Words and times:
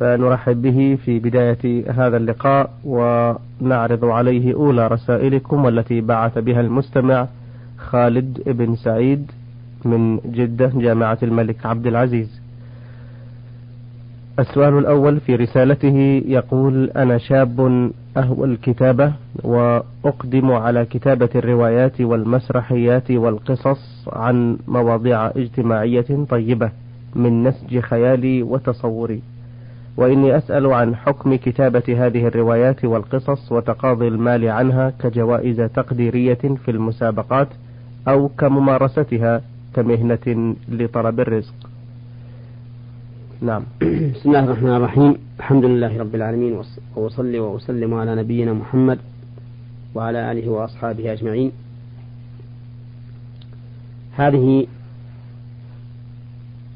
فنرحب 0.00 0.62
به 0.62 0.98
في 1.04 1.18
بداية 1.18 1.92
هذا 1.92 2.16
اللقاء 2.16 2.70
ونعرض 2.84 4.04
عليه 4.04 4.54
أولى 4.54 4.86
رسائلكم 4.86 5.64
والتي 5.64 6.00
بعث 6.00 6.38
بها 6.38 6.60
المستمع 6.60 7.26
خالد 7.78 8.42
بن 8.46 8.76
سعيد 8.76 9.30
من 9.84 10.16
جدة 10.18 10.72
جامعة 10.74 11.18
الملك 11.22 11.66
عبد 11.66 11.86
العزيز. 11.86 12.40
السؤال 14.38 14.78
الأول 14.78 15.20
في 15.20 15.36
رسالته 15.36 16.22
يقول 16.26 16.90
أنا 16.90 17.18
شاب 17.18 17.90
أهوى 18.16 18.46
الكتابة 18.46 19.12
وأقدم 19.44 20.52
على 20.52 20.84
كتابة 20.84 21.28
الروايات 21.34 22.00
والمسرحيات 22.00 23.10
والقصص 23.10 24.08
عن 24.12 24.58
مواضيع 24.68 25.26
اجتماعية 25.26 26.24
طيبة 26.30 26.70
من 27.14 27.42
نسج 27.42 27.78
خيالي 27.80 28.42
وتصوري. 28.42 29.22
وإني 29.96 30.36
أسأل 30.36 30.66
عن 30.66 30.96
حكم 30.96 31.34
كتابة 31.34 32.06
هذه 32.06 32.26
الروايات 32.26 32.84
والقصص 32.84 33.52
وتقاضي 33.52 34.08
المال 34.08 34.48
عنها 34.48 34.90
كجوائز 34.90 35.60
تقديرية 35.60 36.34
في 36.34 36.70
المسابقات 36.70 37.48
أو 38.08 38.28
كممارستها 38.28 39.42
كمهنة 39.74 40.56
لطلب 40.68 41.20
الرزق. 41.20 41.54
نعم. 43.40 43.62
بسم 44.14 44.28
الله 44.28 44.44
الرحمن 44.44 44.76
الرحيم. 44.76 45.16
الحمد 45.38 45.64
لله 45.64 45.98
رب 45.98 46.14
العالمين 46.14 46.60
وأصلي 46.96 47.38
وأسلم 47.38 47.94
على 47.94 48.14
نبينا 48.14 48.52
محمد 48.52 48.98
وعلى 49.94 50.32
آله 50.32 50.48
وأصحابه 50.48 51.12
أجمعين. 51.12 51.52
هذه 54.12 54.66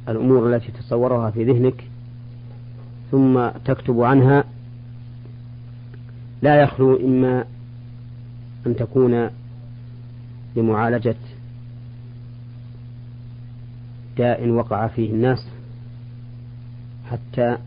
الأمور 0.09 0.55
التي 0.55 0.73
تصورها 0.73 1.31
في 1.31 1.45
ذهنك 1.45 1.85
ثم 3.15 3.49
تكتب 3.65 4.01
عنها 4.01 4.45
لا 6.43 6.63
يخلو 6.63 6.97
إما 6.97 7.45
أن 8.67 8.77
تكون 8.77 9.31
لمعالجة 10.57 11.17
داء 14.17 14.49
وقع 14.49 14.87
فيه 14.87 15.11
الناس 15.11 15.49
حتى 17.11 17.59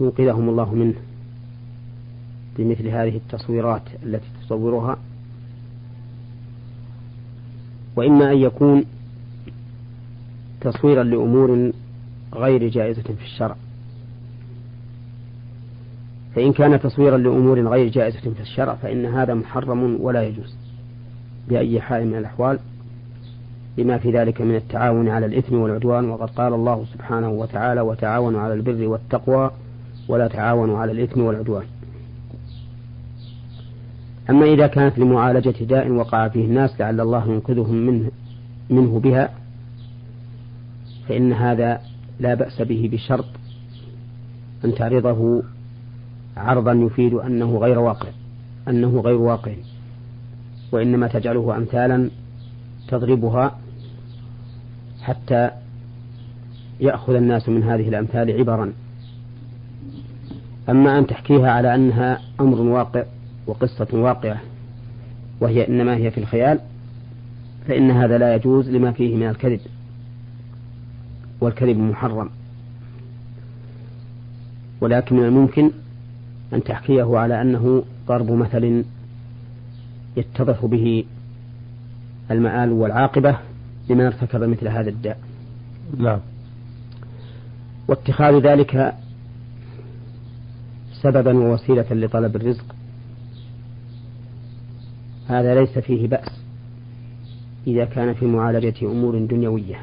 ينقذهم 0.00 0.48
الله 0.48 0.74
منه 0.74 0.96
بمثل 2.58 2.88
هذه 2.88 3.16
التصويرات 3.16 3.82
التي 4.02 4.26
تصورها 4.42 4.98
وإما 7.96 8.32
أن 8.32 8.38
يكون 8.38 8.84
تصويرا 10.60 11.02
لأمور 11.02 11.72
غير 12.34 12.68
جائزة 12.68 13.02
في 13.02 13.24
الشرع. 13.24 13.56
فإن 16.34 16.52
كان 16.52 16.80
تصويرا 16.80 17.16
لأمور 17.16 17.68
غير 17.68 17.88
جائزة 17.88 18.20
في 18.20 18.40
الشرع 18.40 18.74
فإن 18.74 19.06
هذا 19.06 19.34
محرم 19.34 20.00
ولا 20.00 20.22
يجوز 20.22 20.56
بأي 21.48 21.80
حال 21.80 22.06
من 22.06 22.14
الأحوال 22.14 22.58
لما 23.78 23.98
في 23.98 24.10
ذلك 24.10 24.40
من 24.40 24.54
التعاون 24.54 25.08
على 25.08 25.26
الإثم 25.26 25.54
والعدوان. 25.56 26.10
وقد 26.10 26.30
قال 26.30 26.54
الله 26.54 26.84
سبحانه 26.92 27.30
وتعالى 27.30 27.80
وتعاونوا 27.80 28.40
على 28.40 28.54
البر 28.54 28.88
والتقوى 28.88 29.50
ولا 30.08 30.28
تعاونوا 30.28 30.78
على 30.78 30.92
الإثم 30.92 31.20
والعدوان. 31.20 31.64
أما 34.30 34.44
إذا 34.46 34.66
كانت 34.66 34.98
لمعالجة 34.98 35.64
داء 35.64 35.90
وقع 35.90 36.28
فيه 36.28 36.44
الناس 36.44 36.80
لعل 36.80 37.00
الله 37.00 37.28
ينقذهم 37.28 37.74
منه, 37.74 38.10
منه 38.70 39.00
بها 39.00 39.30
فإن 41.08 41.32
هذا 41.32 41.80
لا 42.20 42.34
بأس 42.34 42.62
به 42.62 42.90
بشرط 42.92 43.24
أن 44.64 44.74
تعرضه 44.74 45.42
عرضا 46.36 46.72
يفيد 46.72 47.14
أنه 47.14 47.58
غير 47.58 47.78
واقع 47.78 48.08
أنه 48.68 49.00
غير 49.00 49.16
واقع 49.16 49.52
وإنما 50.72 51.08
تجعله 51.08 51.56
أمثالا 51.56 52.10
تضربها 52.88 53.58
حتى 55.02 55.50
يأخذ 56.80 57.14
الناس 57.14 57.48
من 57.48 57.62
هذه 57.62 57.88
الأمثال 57.88 58.38
عبرا. 58.38 58.72
أما 60.68 60.98
أن 60.98 61.06
تحكيها 61.06 61.50
على 61.50 61.74
أنها 61.74 62.20
أمر 62.40 62.60
واقع 62.60 63.04
وقصة 63.46 63.88
واقعة 63.92 64.40
وهي 65.40 65.68
إنما 65.68 65.96
هي 65.96 66.10
في 66.10 66.18
الخيال 66.18 66.60
فإن 67.68 67.90
هذا 67.90 68.18
لا 68.18 68.34
يجوز 68.34 68.70
لما 68.70 68.92
فيه 68.92 69.16
من 69.16 69.28
الكذب. 69.28 69.60
والكذب 71.40 71.76
محرم. 71.78 72.30
ولكن 74.80 75.16
من 75.16 75.24
الممكن 75.24 75.70
أن 76.52 76.62
تحكيه 76.62 77.18
على 77.18 77.42
أنه 77.42 77.84
ضرب 78.06 78.30
مثل 78.30 78.84
يتضح 80.16 80.64
به 80.64 81.04
المآل 82.30 82.72
والعاقبة 82.72 83.38
لمن 83.90 84.04
ارتكب 84.04 84.42
مثل 84.42 84.68
هذا 84.68 84.90
الداء. 84.90 85.18
نعم. 85.96 86.20
واتخاذ 87.88 88.38
ذلك 88.38 88.94
سببا 91.02 91.38
ووسيلة 91.38 91.86
لطلب 91.90 92.36
الرزق. 92.36 92.74
هذا 95.28 95.54
ليس 95.54 95.78
فيه 95.78 96.08
بأس 96.08 96.30
إذا 97.66 97.84
كان 97.84 98.14
في 98.14 98.26
معالجة 98.26 98.74
أمور 98.82 99.18
دنيوية. 99.18 99.80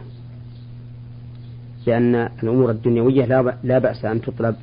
لأن 1.87 2.15
الأمور 2.15 2.71
الدنيوية 2.71 3.25
لا 3.63 3.79
بأس 3.79 4.05
أن 4.05 4.21
تطلب. 4.21 4.55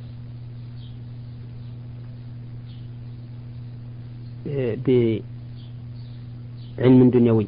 بعلم 6.77 7.09
دنيوي. 7.09 7.47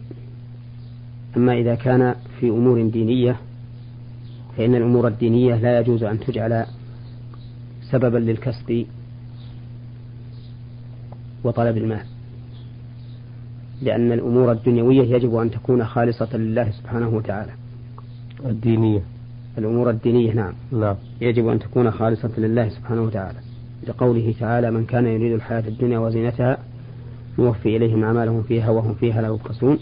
أما 1.37 1.53
إذا 1.53 1.75
كان 1.75 2.15
في 2.39 2.49
أمور 2.49 2.87
دينية 2.89 3.39
فإن 4.57 4.75
الأمور 4.75 5.07
الدينية 5.07 5.55
لا 5.55 5.79
يجوز 5.79 6.03
أن 6.03 6.19
تجعل 6.19 6.65
سببا 7.91 8.17
للكسب 8.17 8.85
وطلب 11.43 11.77
المال. 11.77 12.05
لأن 13.81 14.11
الأمور 14.11 14.51
الدنيوية 14.51 15.15
يجب 15.15 15.35
أن 15.35 15.51
تكون 15.51 15.85
خالصة 15.85 16.37
لله 16.37 16.71
سبحانه 16.71 17.09
وتعالى. 17.09 17.51
الدينية. 18.45 19.01
الأمور 19.57 19.89
الدينية 19.89 20.33
نعم. 20.33 20.53
نعم. 20.71 20.95
يجب 21.21 21.47
أن 21.47 21.59
تكون 21.59 21.91
خالصة 21.91 22.31
لله 22.37 22.69
سبحانه 22.69 23.01
وتعالى. 23.01 23.39
لقوله 23.87 24.33
تعالى 24.39 24.71
من 24.71 24.85
كان 24.85 25.05
يريد 25.05 25.33
الحياة 25.33 25.63
الدنيا 25.67 25.99
وزينتها 25.99 26.57
نوفي 27.39 27.77
إليهم 27.77 28.03
أعمالهم 28.03 28.43
فيها 28.43 28.69
وهم 28.69 28.93
فيها 28.93 29.21
لا 29.21 29.27
يبخسون. 29.27 29.79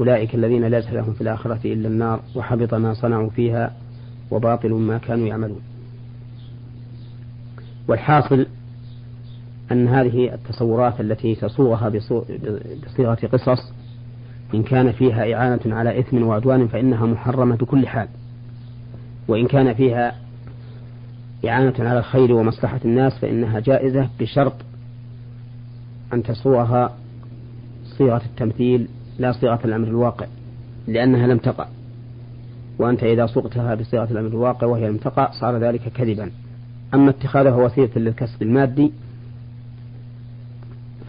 أولئك 0.00 0.34
الذين 0.34 0.64
ليس 0.64 0.90
لهم 0.90 1.12
في 1.12 1.20
الآخرة 1.20 1.60
إلا 1.64 1.88
النار 1.88 2.20
وحبط 2.36 2.74
ما 2.74 2.94
صنعوا 2.94 3.30
فيها 3.30 3.76
وباطل 4.30 4.72
ما 4.72 4.98
كانوا 4.98 5.26
يعملون. 5.26 5.60
والحاصل 7.88 8.46
أن 9.72 9.88
هذه 9.88 10.34
التصورات 10.34 11.00
التي 11.00 11.34
تصوغها 11.34 11.88
بصيغة 11.88 13.14
قصص 13.14 13.72
إن 14.54 14.62
كان 14.62 14.92
فيها 14.92 15.34
إعانة 15.34 15.60
على 15.66 16.00
إثم 16.00 16.22
وعدوان 16.22 16.68
فإنها 16.68 17.06
محرمة 17.06 17.56
بكل 17.56 17.86
حال. 17.86 18.08
وإن 19.28 19.46
كان 19.46 19.74
فيها 19.74 20.14
إعانة 21.48 21.74
على 21.78 21.98
الخير 21.98 22.32
ومصلحة 22.32 22.80
الناس 22.84 23.18
فإنها 23.18 23.60
جائزة 23.60 24.08
بشرط 24.20 24.54
أن 26.12 26.22
تصوغها 26.22 26.96
صيغة 27.98 28.22
التمثيل 28.26 28.88
لا 29.18 29.32
صيغة 29.32 29.60
الأمر 29.64 29.88
الواقع 29.88 30.26
لأنها 30.86 31.26
لم 31.26 31.38
تقع. 31.38 31.66
وأنت 32.78 33.02
إذا 33.02 33.26
صغتها 33.26 33.74
بصيغة 33.74 34.10
الأمر 34.10 34.28
الواقع 34.28 34.66
وهي 34.66 34.88
لم 34.88 34.96
تقع 34.96 35.30
صار 35.30 35.58
ذلك 35.58 35.88
كذبا. 35.88 36.30
أما 36.94 37.10
اتخاذها 37.10 37.56
وسيلة 37.56 37.90
للكسب 37.96 38.42
المادي 38.42 38.92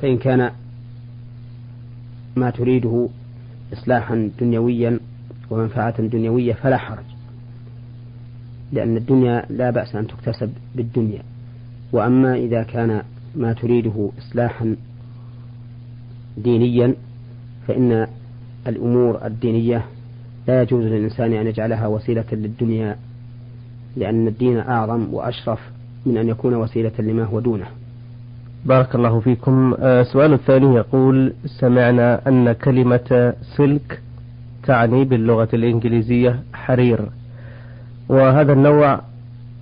فإن 0.01 0.17
كان 0.17 0.51
ما 2.35 2.49
تريده 2.49 3.09
إصلاحا 3.73 4.31
دنيويا 4.39 4.99
ومنفعة 5.49 6.01
دنيوية 6.01 6.53
فلا 6.53 6.77
حرج. 6.77 7.12
لأن 8.73 8.97
الدنيا 8.97 9.45
لا 9.49 9.69
بأس 9.69 9.95
أن 9.95 10.07
تكتسب 10.07 10.53
بالدنيا. 10.75 11.21
وأما 11.91 12.35
إذا 12.35 12.63
كان 12.63 13.01
ما 13.35 13.53
تريده 13.53 14.09
إصلاحا 14.19 14.75
دينيا 16.37 16.95
فإن 17.67 18.07
الأمور 18.67 19.25
الدينية 19.25 19.85
لا 20.47 20.61
يجوز 20.61 20.83
للإنسان 20.85 21.33
أن 21.33 21.47
يجعلها 21.47 21.87
وسيلة 21.87 22.25
للدنيا 22.31 22.95
لأن 23.97 24.27
الدين 24.27 24.57
أعظم 24.57 25.13
وأشرف 25.13 25.59
من 26.05 26.17
أن 26.17 26.29
يكون 26.29 26.53
وسيلة 26.53 26.91
لما 26.99 27.23
هو 27.23 27.39
دونه. 27.39 27.65
بارك 28.65 28.95
الله 28.95 29.19
فيكم. 29.19 29.73
السؤال 29.79 30.31
آه، 30.31 30.35
الثاني 30.35 30.75
يقول 30.75 31.33
سمعنا 31.45 32.27
أن 32.27 32.51
كلمة 32.51 33.33
سلك 33.57 34.01
تعني 34.63 35.05
باللغة 35.05 35.49
الإنجليزية 35.53 36.39
حرير. 36.53 37.09
وهذا 38.09 38.53
النوع 38.53 39.01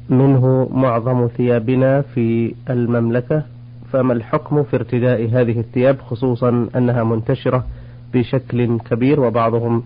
منه 0.10 0.70
معظم 0.74 1.28
ثيابنا 1.28 2.02
في 2.02 2.56
المملكة 2.70 3.44
فما 3.92 4.14
الحكم 4.14 4.64
في 4.64 4.76
ارتداء 4.76 5.30
هذه 5.30 5.60
الثياب 5.60 6.02
خصوصا 6.02 6.70
أنها 6.76 7.04
منتشرة 7.04 7.66
بشكل 8.14 8.80
كبير 8.80 9.20
وبعضهم 9.20 9.84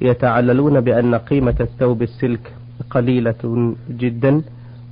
يتعللون 0.00 0.80
بأن 0.80 1.14
قيمة 1.14 1.54
الثوب 1.60 2.02
السلك 2.02 2.52
قليلة 2.90 3.74
جدا 3.90 4.42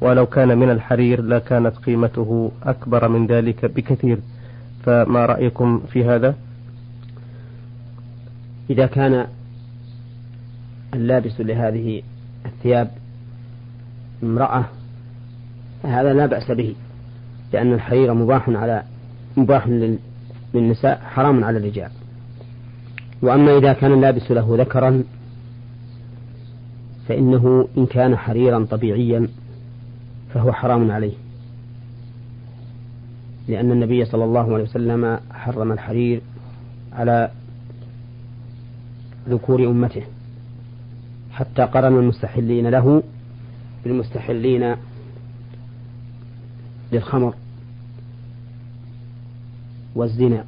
ولو 0.01 0.27
كان 0.27 0.59
من 0.59 0.71
الحرير 0.71 1.23
لكانت 1.23 1.77
قيمته 1.77 2.53
أكبر 2.63 3.09
من 3.09 3.27
ذلك 3.27 3.65
بكثير 3.65 4.19
فما 4.83 5.27
رأيكم 5.27 5.81
في 5.93 6.05
هذا؟ 6.05 6.35
إذا 8.71 8.87
كان 8.87 9.27
اللابس 10.95 11.41
لهذه 11.41 12.03
الثياب 12.47 12.91
امرأة 14.22 14.64
فهذا 15.82 16.12
لا 16.12 16.26
بأس 16.26 16.50
به 16.50 16.75
لأن 17.52 17.72
الحرير 17.72 18.14
مباح 18.14 18.49
على 18.49 18.82
مباح 19.37 19.69
للنساء 20.55 21.00
حرام 21.05 21.44
على 21.44 21.58
الرجال. 21.58 21.90
وأما 23.22 23.58
إذا 23.58 23.72
كان 23.72 23.93
اللابس 23.93 24.31
له 24.31 24.56
ذكرا 24.58 25.05
فإنه 27.08 27.69
إن 27.78 27.87
كان 27.87 28.17
حريرا 28.17 28.64
طبيعيا 28.64 29.28
فهو 30.34 30.52
حرام 30.52 30.90
عليه. 30.90 31.14
لأن 33.49 33.72
النبي 33.72 34.05
صلى 34.05 34.25
الله 34.25 34.55
عليه 34.55 34.64
وسلم 34.64 35.19
حرم 35.32 35.72
الحرير 35.72 36.20
على 36.93 37.31
ذكور 39.28 39.67
أمته 39.67 40.02
حتى 41.32 41.62
قرن 41.62 41.99
المستحلين 41.99 42.69
له 42.69 43.02
بالمستحلين 43.85 44.77
للخمر 46.93 47.35
والزنا 49.94 50.44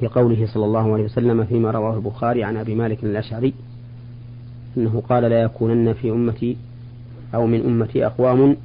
في 0.00 0.06
قوله 0.06 0.46
صلى 0.46 0.64
الله 0.64 0.92
عليه 0.92 1.04
وسلم 1.04 1.44
فيما 1.44 1.70
رواه 1.70 1.96
البخاري 1.96 2.44
عن 2.44 2.56
أبي 2.56 2.74
مالك 2.74 3.04
الأشعري 3.04 3.54
أنه 4.76 5.02
قال 5.08 5.22
لا 5.22 5.42
يكونن 5.42 5.92
في 5.92 6.10
أمتي 6.10 6.56
أو 7.34 7.46
من 7.46 7.60
أمتي 7.66 8.06
أقوام 8.06 8.56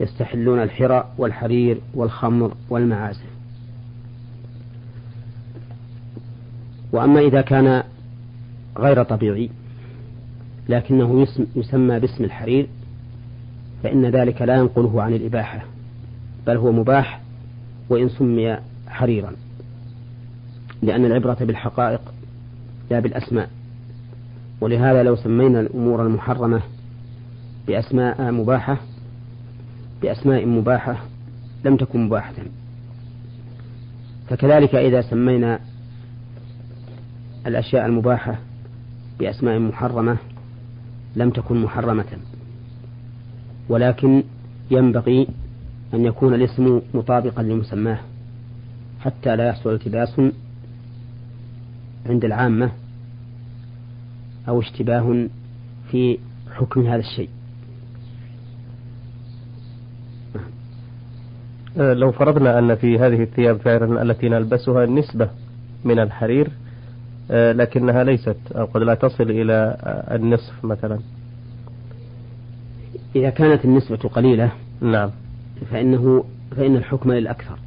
يستحلون 0.00 0.62
الحرى 0.62 1.04
والحرير 1.18 1.80
والخمر 1.94 2.54
والمعازف. 2.70 3.34
وأما 6.92 7.20
إذا 7.20 7.40
كان 7.40 7.82
غير 8.78 9.02
طبيعي 9.02 9.50
لكنه 10.68 11.26
يسمى 11.56 12.00
باسم 12.00 12.24
الحرير 12.24 12.66
فإن 13.82 14.06
ذلك 14.06 14.42
لا 14.42 14.56
ينقله 14.56 15.02
عن 15.02 15.14
الإباحة 15.14 15.64
بل 16.46 16.56
هو 16.56 16.72
مباح 16.72 17.20
وإن 17.88 18.08
سمي 18.08 18.56
حريرا 18.88 19.32
لأن 20.82 21.04
العبرة 21.04 21.36
بالحقائق 21.40 22.00
لا 22.90 23.00
بالأسماء. 23.00 23.50
ولهذا 24.60 25.02
لو 25.02 25.16
سمينا 25.16 25.60
الأمور 25.60 26.06
المحرمة 26.06 26.60
بأسماء 27.66 28.32
مباحة 28.32 28.78
بأسماء 30.02 30.46
مباحة 30.46 30.96
لم 31.64 31.76
تكن 31.76 32.06
مباحة. 32.06 32.34
فكذلك 34.28 34.74
إذا 34.74 35.00
سمينا 35.00 35.60
الأشياء 37.46 37.86
المباحة 37.86 38.38
بأسماء 39.18 39.58
محرمة 39.58 40.16
لم 41.16 41.30
تكن 41.30 41.62
محرمة. 41.62 42.18
ولكن 43.68 44.22
ينبغي 44.70 45.28
أن 45.94 46.04
يكون 46.04 46.34
الاسم 46.34 46.80
مطابقا 46.94 47.42
لمسماه 47.42 47.98
حتى 49.00 49.36
لا 49.36 49.48
يحصل 49.48 49.70
التباس 49.70 50.20
عند 52.06 52.24
العامة 52.24 52.70
أو 54.48 54.60
اشتباه 54.60 55.28
في 55.90 56.18
حكم 56.50 56.86
هذا 56.86 57.00
الشيء. 57.00 57.28
أه، 61.78 61.92
لو 61.92 62.12
فرضنا 62.12 62.58
أن 62.58 62.74
في 62.74 62.98
هذه 62.98 63.22
الثياب 63.22 63.56
فعلا 63.56 64.02
التي 64.02 64.28
نلبسها 64.28 64.86
نسبة 64.86 65.30
من 65.84 65.98
الحرير 65.98 66.50
لكنها 67.30 68.04
ليست 68.04 68.36
أو 68.52 68.64
قد 68.64 68.82
لا 68.82 68.94
تصل 68.94 69.30
إلى 69.30 69.76
النصف 70.10 70.64
مثلا. 70.64 70.98
إذا 73.16 73.30
كانت 73.30 73.64
النسبة 73.64 73.96
قليلة 73.96 74.52
نعم. 74.80 75.10
فإنه 75.70 76.24
فإن 76.56 76.76
الحكم 76.76 77.12
للأكثر. 77.12 77.58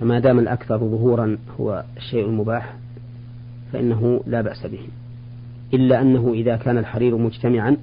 فما 0.00 0.18
دام 0.18 0.38
الأكثر 0.38 0.78
ظهورا 0.78 1.38
هو 1.60 1.84
الشيء 1.96 2.26
المباح 2.26 2.74
فإنه 3.72 4.20
لا 4.26 4.40
بأس 4.40 4.66
به. 4.66 4.80
إلا 5.74 6.00
أنه 6.00 6.32
إذا 6.32 6.56
كان 6.56 6.78
الحرير 6.78 7.16
مجتمعا 7.16 7.76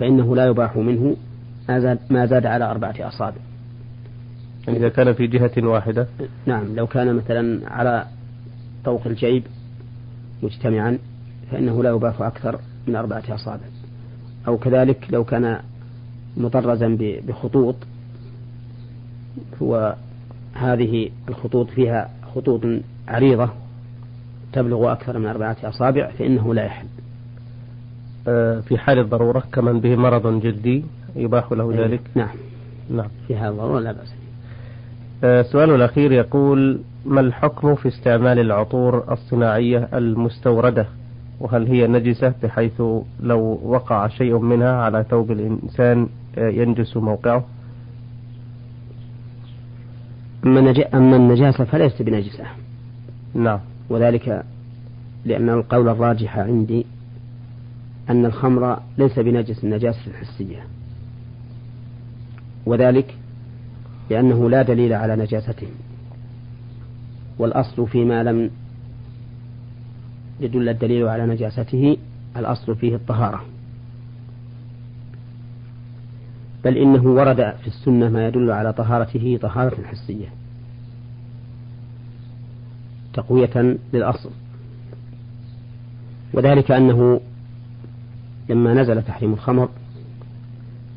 فإنه 0.00 0.36
لا 0.36 0.46
يباح 0.46 0.76
منه 0.76 1.16
ما 2.10 2.26
زاد 2.26 2.46
على 2.46 2.64
أربعة 2.70 2.94
أصابع. 3.00 3.40
يعني 4.66 4.78
إذا 4.78 4.88
كان 4.88 5.12
في 5.12 5.26
جهة 5.26 5.52
واحدة. 5.58 6.06
نعم 6.46 6.76
لو 6.76 6.86
كان 6.86 7.14
مثلا 7.14 7.70
على 7.70 8.06
طوق 8.84 9.06
الجيب 9.06 9.42
مجتمعا 10.42 10.98
فإنه 11.50 11.82
لا 11.82 11.90
يباح 11.90 12.22
أكثر 12.22 12.58
من 12.86 12.96
أربعة 12.96 13.22
أصابع. 13.28 13.64
أو 14.48 14.58
كذلك 14.58 15.06
لو 15.10 15.24
كان 15.24 15.60
مطرزا 16.36 16.96
بخطوط 17.00 17.76
وهذه 19.60 21.10
الخطوط 21.28 21.70
فيها 21.70 22.10
خطوط 22.34 22.60
عريضة 23.08 23.48
تبلغ 24.52 24.92
أكثر 24.92 25.18
من 25.18 25.26
أربعة 25.26 25.56
أصابع 25.64 26.10
فإنه 26.10 26.54
لا 26.54 26.64
يحل. 26.64 26.86
آه، 28.28 28.60
في 28.60 28.78
حال 28.78 28.98
الضرورة 28.98 29.42
كمن 29.52 29.80
به 29.80 29.96
مرض 29.96 30.40
جدي 30.40 30.84
يباح 31.16 31.52
له 31.52 31.72
ذلك؟ 31.74 32.00
نعم. 32.14 32.28
نعم. 32.90 33.08
في 33.28 33.36
هذا 33.36 33.48
الضرورة 33.48 33.80
لا 33.80 33.92
بأس 33.92 34.14
آه، 35.24 35.40
السؤال 35.40 35.70
الأخير 35.70 36.12
يقول 36.12 36.80
ما 37.06 37.20
الحكم 37.20 37.74
في 37.74 37.88
استعمال 37.88 38.38
العطور 38.38 39.12
الصناعية 39.12 39.88
المستوردة؟ 39.94 40.86
وهل 41.40 41.66
هي 41.66 41.86
نجسة 41.86 42.34
بحيث 42.42 42.82
لو 43.20 43.60
وقع 43.64 44.08
شيء 44.08 44.38
منها 44.38 44.72
على 44.72 45.04
ثوب 45.10 45.30
الإنسان 45.30 46.08
آه، 46.38 46.48
ينجس 46.48 46.96
موقعه؟ 46.96 47.44
أما 50.44 51.16
النجاسة 51.16 51.64
فليست 51.64 52.02
بنجسة. 52.02 52.44
نعم. 53.34 53.60
وذلك 53.90 54.44
لأن 55.24 55.48
القول 55.48 55.88
الراجح 55.88 56.38
عندي 56.38 56.86
أن 58.10 58.26
الخمر 58.26 58.78
ليس 58.98 59.18
بنجس 59.18 59.64
النجاسة 59.64 60.06
الحسية. 60.06 60.66
وذلك 62.66 63.14
لأنه 64.10 64.50
لا 64.50 64.62
دليل 64.62 64.92
على 64.92 65.16
نجاسته. 65.16 65.66
والأصل 67.38 67.86
فيما 67.86 68.22
لم 68.22 68.50
يدل 70.40 70.68
الدليل 70.68 71.08
على 71.08 71.26
نجاسته 71.26 71.96
الأصل 72.36 72.76
فيه 72.76 72.94
الطهارة. 72.94 73.44
بل 76.64 76.76
إنه 76.76 77.06
ورد 77.06 77.36
في 77.36 77.66
السنة 77.66 78.08
ما 78.08 78.26
يدل 78.26 78.50
على 78.50 78.72
طهارته 78.72 79.38
طهارة 79.42 79.82
حسية. 79.84 80.28
تقوية 83.14 83.76
للأصل. 83.92 84.30
وذلك 86.34 86.70
أنه 86.70 87.20
لما 88.48 88.74
نزل 88.74 89.02
تحريم 89.02 89.32
الخمر 89.32 89.68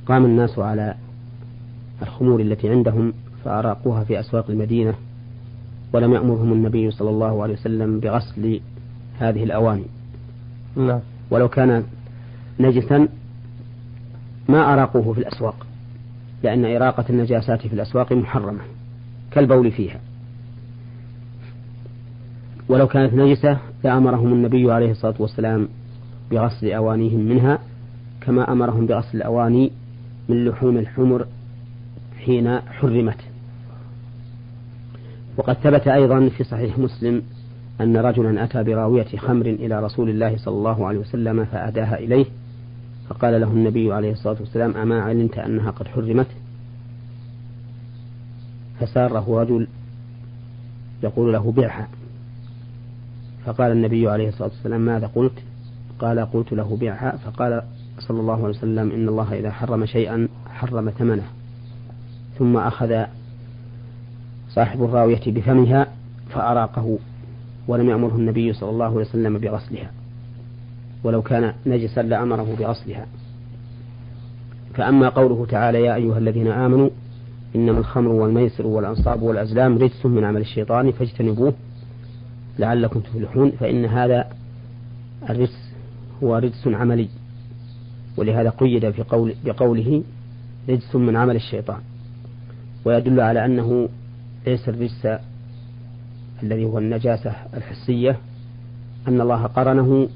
قام 0.05 0.25
الناس 0.25 0.59
على 0.59 0.95
الخمور 2.01 2.41
التي 2.41 2.69
عندهم 2.69 3.13
فأراقوها 3.43 4.03
في 4.03 4.19
أسواق 4.19 4.49
المدينة. 4.49 4.95
ولم 5.93 6.13
يأمرهم 6.13 6.53
النبي 6.53 6.91
صلى 6.91 7.09
الله 7.09 7.43
عليه 7.43 7.53
وسلم 7.53 7.99
بغسل 7.99 8.59
هذه 9.19 9.43
الأواني. 9.43 9.85
نعم. 10.75 10.99
ولو 11.31 11.47
كان 11.47 11.83
نجسا 12.59 13.07
ما 14.49 14.73
أراقوه 14.73 15.13
في 15.13 15.19
الأسواق 15.19 15.67
لأن 16.43 16.65
إراقة 16.65 17.05
النجاسات 17.09 17.67
في 17.67 17.73
الأسواق 17.73 18.13
محرمة 18.13 18.61
كالبول 19.31 19.71
فيها. 19.71 19.99
ولو 22.69 22.87
كانت 22.87 23.13
نجسة 23.13 23.57
لأمرهم 23.83 24.33
النبي 24.33 24.71
عليه 24.71 24.91
الصلاة 24.91 25.15
والسلام 25.19 25.67
بغسل 26.31 26.71
أوانيهم 26.71 27.19
منها 27.19 27.59
كما 28.21 28.51
أمرهم 28.51 28.85
بغسل 28.85 29.17
الأواني 29.17 29.71
من 30.29 30.45
لحوم 30.45 30.77
الحمر 30.77 31.25
حين 32.25 32.59
حرمت. 32.59 33.34
وقد 35.37 35.53
ثبت 35.53 35.87
أيضا 35.87 36.29
في 36.29 36.43
صحيح 36.43 36.77
مسلم 36.77 37.23
أن 37.81 37.97
رجلا 37.97 38.43
أتى 38.43 38.63
براوية 38.63 39.17
خمر 39.17 39.45
إلى 39.45 39.79
رسول 39.79 40.09
الله 40.09 40.37
صلى 40.37 40.55
الله 40.55 40.87
عليه 40.87 40.99
وسلم 40.99 41.45
فأداها 41.45 41.99
إليه 41.99 42.25
فقال 43.09 43.41
له 43.41 43.47
النبي 43.47 43.93
عليه 43.93 44.11
الصلاة 44.11 44.37
والسلام 44.39 44.77
أما 44.77 45.01
علمت 45.01 45.37
أنها 45.37 45.71
قد 45.71 45.87
حرمت؟ 45.87 46.27
فساره 48.79 49.41
رجل 49.41 49.67
يقول 51.03 51.33
له 51.33 51.51
بيعها 51.51 51.87
فقال 53.45 53.71
النبي 53.71 54.09
عليه 54.09 54.29
الصلاة 54.29 54.49
والسلام 54.49 54.81
ماذا 54.81 55.07
قلت؟ 55.07 55.43
قال 55.99 56.19
قلت 56.19 56.53
له 56.53 56.77
بيعها 56.77 57.17
فقال 57.17 57.61
صلى 57.99 58.19
الله 58.19 58.33
عليه 58.33 58.57
وسلم 58.57 58.91
إن 58.91 59.09
الله 59.09 59.39
إذا 59.39 59.51
حرم 59.51 59.85
شيئا 59.85 60.27
حرم 60.49 60.89
ثمنه 60.89 61.27
ثم 62.37 62.57
أخذ 62.57 63.05
صاحب 64.55 64.83
الراوية 64.83 65.21
بفمها 65.27 65.87
فأراقه 66.29 66.97
ولم 67.67 67.89
يأمره 67.89 68.15
النبي 68.15 68.53
صلى 68.53 68.69
الله 68.69 68.85
عليه 68.85 68.95
وسلم 68.95 69.37
بغسلها 69.37 69.91
ولو 71.03 71.21
كان 71.21 71.53
نجسا 71.65 72.01
لأمره 72.01 72.55
بغسلها. 72.59 73.05
فأما 74.73 75.09
قوله 75.09 75.45
تعالى 75.45 75.81
يا 75.81 75.95
أيها 75.95 76.17
الذين 76.17 76.47
آمنوا 76.47 76.89
إنما 77.55 77.79
الخمر 77.79 78.07
والميسر 78.07 78.67
والأنصاب 78.67 79.21
والأزلام 79.21 79.77
رجس 79.77 80.05
من 80.05 80.23
عمل 80.23 80.41
الشيطان 80.41 80.91
فاجتنبوه 80.91 81.53
لعلكم 82.59 82.99
تفلحون 82.99 83.51
فإن 83.51 83.85
هذا 83.85 84.27
الرجس 85.29 85.71
هو 86.23 86.35
رجس 86.37 86.67
عملي 86.67 87.09
ولهذا 88.17 88.49
قيد 88.49 88.89
في 88.89 89.03
قول 89.03 89.33
بقوله 89.45 90.03
رجس 90.69 90.95
من 90.95 91.15
عمل 91.15 91.35
الشيطان. 91.35 91.79
ويدل 92.85 93.19
على 93.19 93.45
أنه 93.45 93.89
ليس 94.47 94.69
الرجس 94.69 95.07
الذي 96.43 96.65
هو 96.65 96.77
النجاسة 96.77 97.33
الحسية 97.53 98.17
أن 99.07 99.21
الله 99.21 99.43
قرنه 99.43 100.09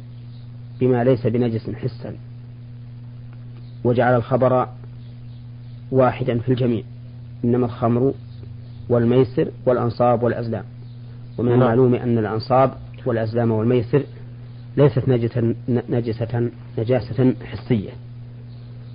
بما 0.80 1.04
ليس 1.04 1.28
بنجس 1.28 1.70
حسا 1.70 2.16
وجعل 3.84 4.16
الخبر 4.16 4.68
واحدا 5.92 6.40
في 6.40 6.50
الجميع. 6.50 6.84
إنما 7.46 7.66
الخمر 7.66 8.14
والميسر 8.90 9.52
والأنصاب 9.66 10.24
والأزلام. 10.24 10.64
ومن 11.38 11.50
نعم. 11.50 11.62
المعلوم 11.62 11.96
أن 11.96 12.18
الأنصاب 12.18 12.74
والأزلام 13.06 13.52
والميسر 13.52 14.04
ليست 14.78 15.10
نجسة, 15.10 15.56
نجسة 15.90 16.50
نجاسة 16.78 17.34
حسية. 17.46 17.90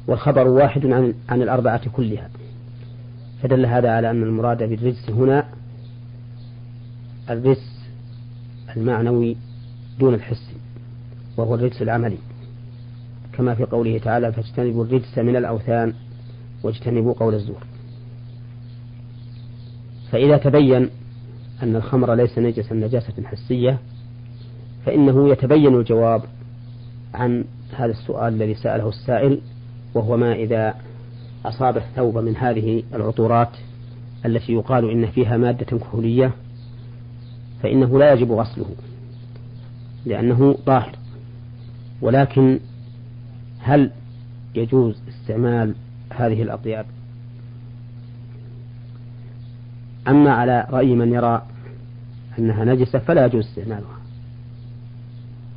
والخبر 0.09 0.49
واحد 0.49 0.87
عن, 0.87 1.15
عن 1.29 1.43
الأربعة 1.43 1.89
كلها. 1.89 2.31
فدل 3.45 3.67
هذا 3.67 3.91
على 3.91 4.11
أن 4.11 4.23
المراد 4.23 4.63
بالرجس 4.63 5.11
هنا 5.11 5.45
الرجس 7.31 7.81
المعنوي 8.77 9.37
دون 9.99 10.15
الحس 10.15 10.53
وهو 11.37 11.55
الرجس 11.55 11.83
العملي. 11.83 12.19
كما 13.33 13.55
في 13.55 13.65
قوله 13.65 13.99
تعالى 13.99 14.33
فاجتنبوا 14.33 14.85
الرجس 14.85 15.19
من 15.19 15.37
الأوثان 15.37 15.95
واجتنبوا 16.63 17.13
قول 17.13 17.35
الزور. 17.35 17.63
فإذا 20.13 20.37
تبين 20.37 20.91
أن 21.63 21.77
الخمر 21.77 22.15
ليس 22.15 22.39
نجسا 22.39 22.75
نجاسة 22.75 23.23
حسية 23.25 23.79
فإنه 24.87 25.29
يتبين 25.29 25.75
الجواب 25.75 26.23
عن 27.15 27.45
هذا 27.77 27.93
السؤال 27.93 28.35
الذي 28.35 28.55
سأله 28.55 28.89
السائل 28.89 29.41
وهو 29.95 30.17
ما 30.17 30.33
إذا 30.33 30.75
أصاب 31.45 31.77
الثوب 31.77 32.19
من 32.19 32.37
هذه 32.37 32.83
العطورات 32.95 33.51
التي 34.27 34.53
يقال 34.53 34.91
إن 34.91 35.07
فيها 35.07 35.37
مادة 35.37 35.79
كحولية 35.79 36.33
فإنه 37.63 37.99
لا 37.99 38.13
يجب 38.13 38.33
غسله 38.33 38.67
لأنه 40.07 40.59
طاهر. 40.67 40.97
ولكن 42.03 42.61
هل 43.61 43.91
يجوز 44.55 45.01
استعمال 45.09 45.75
هذه 46.13 46.43
الأطياب؟ 46.43 46.87
أما 50.09 50.33
على 50.33 50.67
رأي 50.71 50.95
من 50.95 51.13
يرى 51.13 51.43
أنها 52.39 52.65
نجسة 52.65 52.99
فلا 52.99 53.27
يجوز 53.27 53.45
استعمالها. 53.45 53.99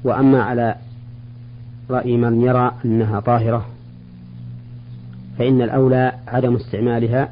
وأما 0.04 0.44
على 0.44 0.76
رأي 1.90 2.18
من 2.18 2.42
يرى 2.42 2.72
أنها 2.86 3.20
طاهرة 3.20 3.77
فإن 5.38 5.62
الأولى 5.62 6.14
عدم 6.28 6.56
استعمالها 6.56 7.30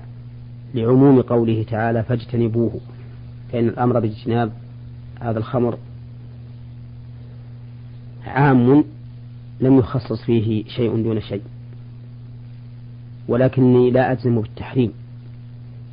لعموم 0.74 1.22
قوله 1.22 1.66
تعالى 1.72 2.04
فاجتنبوه 2.04 2.80
فإن 3.52 3.68
الأمر 3.68 4.00
باجتناب 4.00 4.52
هذا 5.22 5.40
الخمر 5.40 5.78
عام 8.28 8.84
لم 9.62 9.78
يخصص 9.78 10.22
فيه 10.26 10.64
شيء 10.68 11.04
دون 11.04 11.22
شيء. 11.22 11.42
ولكني 13.28 13.92
لا 13.92 14.12
أجزم 14.12 14.42
بالتحريم 14.42 14.92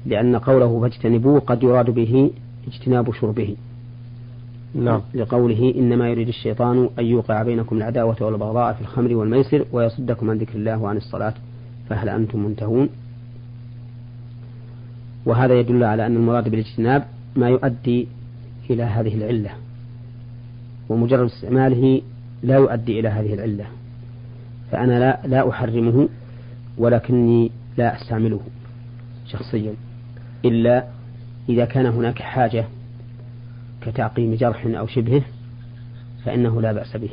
لأن 0.07 0.37
قوله 0.37 0.81
فاجتنبوه 0.81 1.41
قد 1.41 1.63
يراد 1.63 1.91
به 1.91 2.31
اجتناب 2.67 3.13
شربه. 3.15 3.57
نعم. 4.75 5.03
لقوله 5.15 5.75
إنما 5.77 6.09
يريد 6.09 6.29
الشيطان 6.29 6.89
أن 6.99 7.05
يوقع 7.05 7.43
بينكم 7.43 7.77
العداوة 7.77 8.17
والبغضاء 8.21 8.73
في 8.73 8.81
الخمر 8.81 9.15
والميسر 9.15 9.67
ويصدكم 9.73 10.31
عن 10.31 10.39
ذكر 10.39 10.55
الله 10.55 10.83
وعن 10.83 10.97
الصلاة. 10.97 11.35
فهل 11.93 12.09
أنتم 12.09 12.45
منتهون؟ 12.45 12.89
وهذا 15.27 15.61
يدل 15.61 15.85
على 15.85 16.07
أن 16.07 16.17
المراد 16.17 16.49
بالاجتناب 16.49 17.05
ما 17.37 17.49
يؤدي 17.49 18.09
إلى 18.71 18.83
هذه 18.83 19.15
العلة 19.15 19.51
ومجرد 20.89 21.25
استعماله 21.25 22.03
لا 22.43 22.55
يؤدي 22.55 23.01
إلى 23.01 23.09
هذه 23.09 23.35
العلة 23.35 23.65
فأنا 24.71 24.99
لا, 24.99 25.21
لا 25.27 25.51
أحرمه 25.51 26.09
ولكني 26.79 27.51
لا 27.77 28.03
أستعمله 28.03 28.41
شخصيا 29.27 29.75
إلا 30.45 30.85
إذا 31.49 31.65
كان 31.65 31.87
هناك 31.87 32.23
حاجة 32.23 32.65
كتعقيم 33.81 34.35
جرح 34.35 34.67
أو 34.67 34.87
شبهه 34.87 35.23
فإنه 36.25 36.61
لا 36.63 36.73
بأس 36.73 36.97
به. 36.97 37.11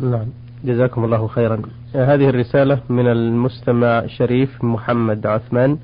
نعم. 0.00 0.26
جزاكم 0.64 1.04
الله 1.04 1.26
خيرا. 1.26 1.62
هذه 1.94 2.28
الرسالة 2.28 2.80
من 2.88 3.06
المستمع 3.06 4.06
شريف 4.06 4.64
محمد 4.64 5.26
عثمان 5.26 5.78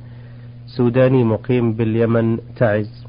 سوداني 0.66 1.24
مقيم 1.24 1.72
باليمن 1.72 2.38
تعز. 2.56 3.06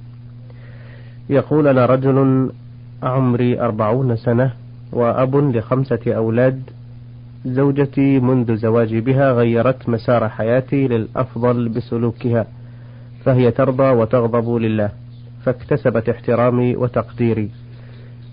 يقول 1.29 1.67
أنا 1.67 1.85
رجل 1.85 2.49
عمري 3.03 3.61
أربعون 3.61 4.15
سنة 4.15 4.53
وأب 4.91 5.35
لخمسة 5.35 5.99
أولاد 6.07 6.61
زوجتي 7.45 8.19
منذ 8.19 8.55
زواجي 8.55 9.01
بها 9.01 9.31
غيرت 9.31 9.89
مسار 9.89 10.29
حياتي 10.29 10.87
للأفضل 10.87 11.69
بسلوكها 11.69 12.45
فهي 13.23 13.51
ترضى 13.51 13.89
وتغضب 13.89 14.55
لله 14.55 14.89
فاكتسبت 15.43 16.09
احترامي 16.09 16.75
وتقديري. 16.75 17.49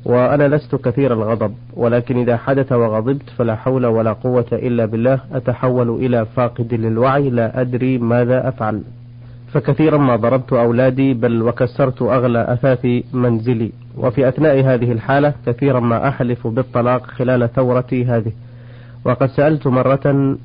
وأنا 0.05 0.49
لست 0.49 0.75
كثير 0.75 1.13
الغضب 1.13 1.55
ولكن 1.77 2.19
إذا 2.19 2.37
حدث 2.37 2.73
وغضبت 2.73 3.31
فلا 3.31 3.55
حول 3.57 3.87
ولا 3.87 4.13
قوة 4.13 4.47
إلا 4.53 4.85
بالله 4.85 5.21
أتحول 5.33 5.91
إلى 5.91 6.27
فاقد 6.27 6.75
للوعي 6.75 7.31
لا 7.31 7.61
أدري 7.61 7.99
ماذا 7.99 8.49
أفعل. 8.49 8.83
فكثيرا 9.53 9.99
ما 9.99 10.17
ضربت 10.17 10.53
أولادي 10.53 11.15
بل 11.15 11.43
وكسرت 11.43 12.03
أغلى 12.03 12.53
أثاث 12.53 12.87
منزلي. 13.13 13.73
وفي 13.99 14.29
أثناء 14.29 14.61
هذه 14.61 14.93
الحالة 14.93 15.35
كثيرا 15.47 15.81
ما 15.81 16.09
أحلف 16.09 16.47
بالطلاق 16.47 17.07
خلال 17.07 17.53
ثورتي 17.53 18.05
هذه. 18.05 18.33
وقد 19.05 19.29
سألت 19.29 19.67
مرة 19.67 20.37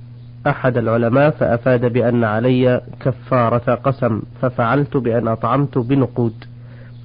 أحد 0.47 0.77
العلماء 0.77 1.29
فأفاد 1.29 1.93
بأن 1.93 2.23
علي 2.23 2.81
كفارة 2.99 3.75
قسم 3.75 4.21
ففعلت 4.41 4.97
بأن 4.97 5.27
أطعمت 5.27 5.77
بنقود. 5.77 6.33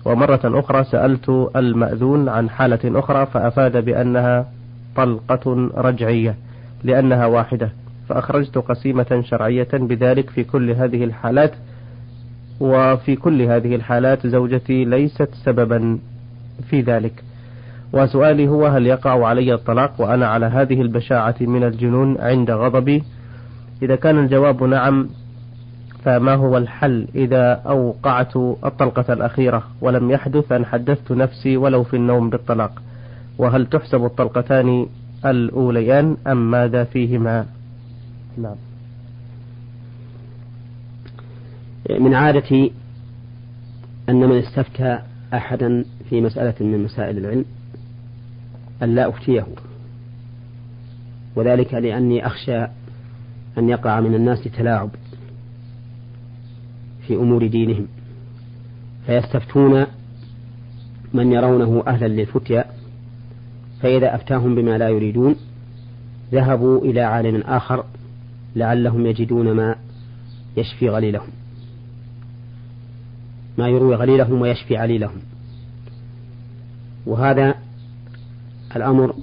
ومرة 0.04 0.40
أخرى 0.44 0.84
سألت 0.84 1.50
المأذون 1.56 2.28
عن 2.28 2.50
حالة 2.50 2.98
أخرى 2.98 3.26
فأفاد 3.26 3.84
بأنها 3.84 4.46
طلقة 4.96 5.70
رجعية 5.76 6.34
لأنها 6.84 7.26
واحدة 7.26 7.70
فأخرجت 8.08 8.58
قسيمة 8.58 9.22
شرعية 9.24 9.68
بذلك 9.72 10.30
في 10.30 10.44
كل 10.44 10.70
هذه 10.70 11.04
الحالات 11.04 11.52
وفي 12.60 13.16
كل 13.16 13.42
هذه 13.42 13.74
الحالات 13.74 14.26
زوجتي 14.26 14.84
ليست 14.84 15.28
سببا 15.44 15.98
في 16.70 16.80
ذلك. 16.80 17.24
وسؤالي 17.92 18.48
هو 18.48 18.66
هل 18.66 18.86
يقع 18.86 19.26
علي 19.26 19.54
الطلاق 19.54 20.00
وأنا 20.00 20.26
على 20.26 20.46
هذه 20.46 20.80
البشاعة 20.80 21.34
من 21.40 21.64
الجنون 21.64 22.20
عند 22.20 22.50
غضبي؟ 22.50 23.02
إذا 23.82 23.96
كان 23.96 24.18
الجواب 24.18 24.62
نعم 24.62 25.08
فما 26.04 26.34
هو 26.34 26.58
الحل 26.58 27.08
إذا 27.14 27.52
أوقعت 27.52 28.36
الطلقة 28.36 29.12
الأخيرة 29.12 29.62
ولم 29.80 30.10
يحدث 30.10 30.52
أن 30.52 30.64
حدثت 30.64 31.12
نفسي 31.12 31.56
ولو 31.56 31.82
في 31.84 31.96
النوم 31.96 32.30
بالطلاق؟ 32.30 32.82
وهل 33.38 33.66
تحسب 33.66 34.04
الطلقتان 34.04 34.86
الأوليان 35.24 36.16
أم 36.26 36.50
ماذا 36.50 36.84
فيهما؟ 36.84 37.46
نعم. 38.38 38.56
من 41.90 42.14
عادتي 42.14 42.72
أن 44.08 44.16
من 44.16 44.38
استفتى 44.38 44.98
أحدا 45.34 45.84
في 46.10 46.20
مسألة 46.20 46.54
من 46.60 46.84
مسائل 46.84 47.18
العلم 47.18 47.44
أن 48.82 48.94
لا 48.94 49.08
أفتيه 49.08 49.46
وذلك 51.36 51.74
لأني 51.74 52.26
أخشى 52.26 52.64
أن 53.58 53.68
يقع 53.68 54.00
من 54.00 54.14
الناس 54.14 54.44
تلاعب. 54.44 54.90
في 57.06 57.14
أمور 57.14 57.46
دينهم. 57.46 57.86
فيستفتون 59.06 59.86
من 61.14 61.32
يرونه 61.32 61.82
أهلا 61.86 62.08
للفتيا 62.08 62.64
فإذا 63.80 64.14
أفتاهم 64.14 64.54
بما 64.54 64.78
لا 64.78 64.88
يريدون 64.88 65.36
ذهبوا 66.32 66.84
إلى 66.84 67.00
عالم 67.00 67.40
آخر 67.40 67.84
لعلهم 68.56 69.06
يجدون 69.06 69.52
ما 69.52 69.76
يشفي 70.56 70.88
غليلهم. 70.88 71.28
ما 73.58 73.68
يروي 73.68 73.94
غليلهم 73.94 74.40
ويشفي 74.40 74.76
عليلهم. 74.76 75.20
وهذا 77.06 77.54
الأمر 78.76 79.14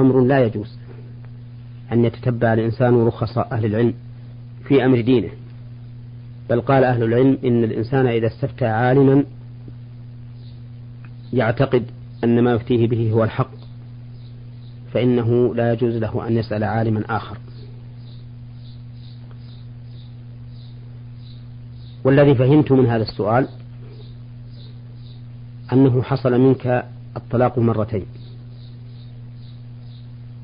أمر 0.00 0.20
لا 0.20 0.44
يجوز. 0.44 0.78
أن 1.92 2.04
يتتبع 2.04 2.52
الإنسان 2.52 3.06
رخص 3.06 3.38
أهل 3.38 3.64
العلم 3.64 3.94
في 4.64 4.84
أمر 4.84 5.00
دينه. 5.00 5.30
بل 6.50 6.60
قال 6.60 6.84
أهل 6.84 7.02
العلم 7.02 7.38
إن 7.44 7.64
الإنسان 7.64 8.06
إذا 8.06 8.26
استفتى 8.26 8.66
عالما 8.66 9.24
يعتقد 11.32 11.84
أن 12.24 12.40
ما 12.44 12.52
يفتيه 12.52 12.88
به 12.88 13.12
هو 13.12 13.24
الحق 13.24 13.50
فإنه 14.92 15.54
لا 15.54 15.72
يجوز 15.72 15.94
له 15.94 16.26
أن 16.28 16.36
يسأل 16.36 16.64
عالما 16.64 17.04
آخر. 17.16 17.38
والذي 22.04 22.34
فهمت 22.34 22.72
من 22.72 22.86
هذا 22.86 23.02
السؤال 23.02 23.48
أنه 25.72 26.02
حصل 26.02 26.40
منك 26.40 26.84
الطلاق 27.16 27.58
مرتين. 27.58 28.06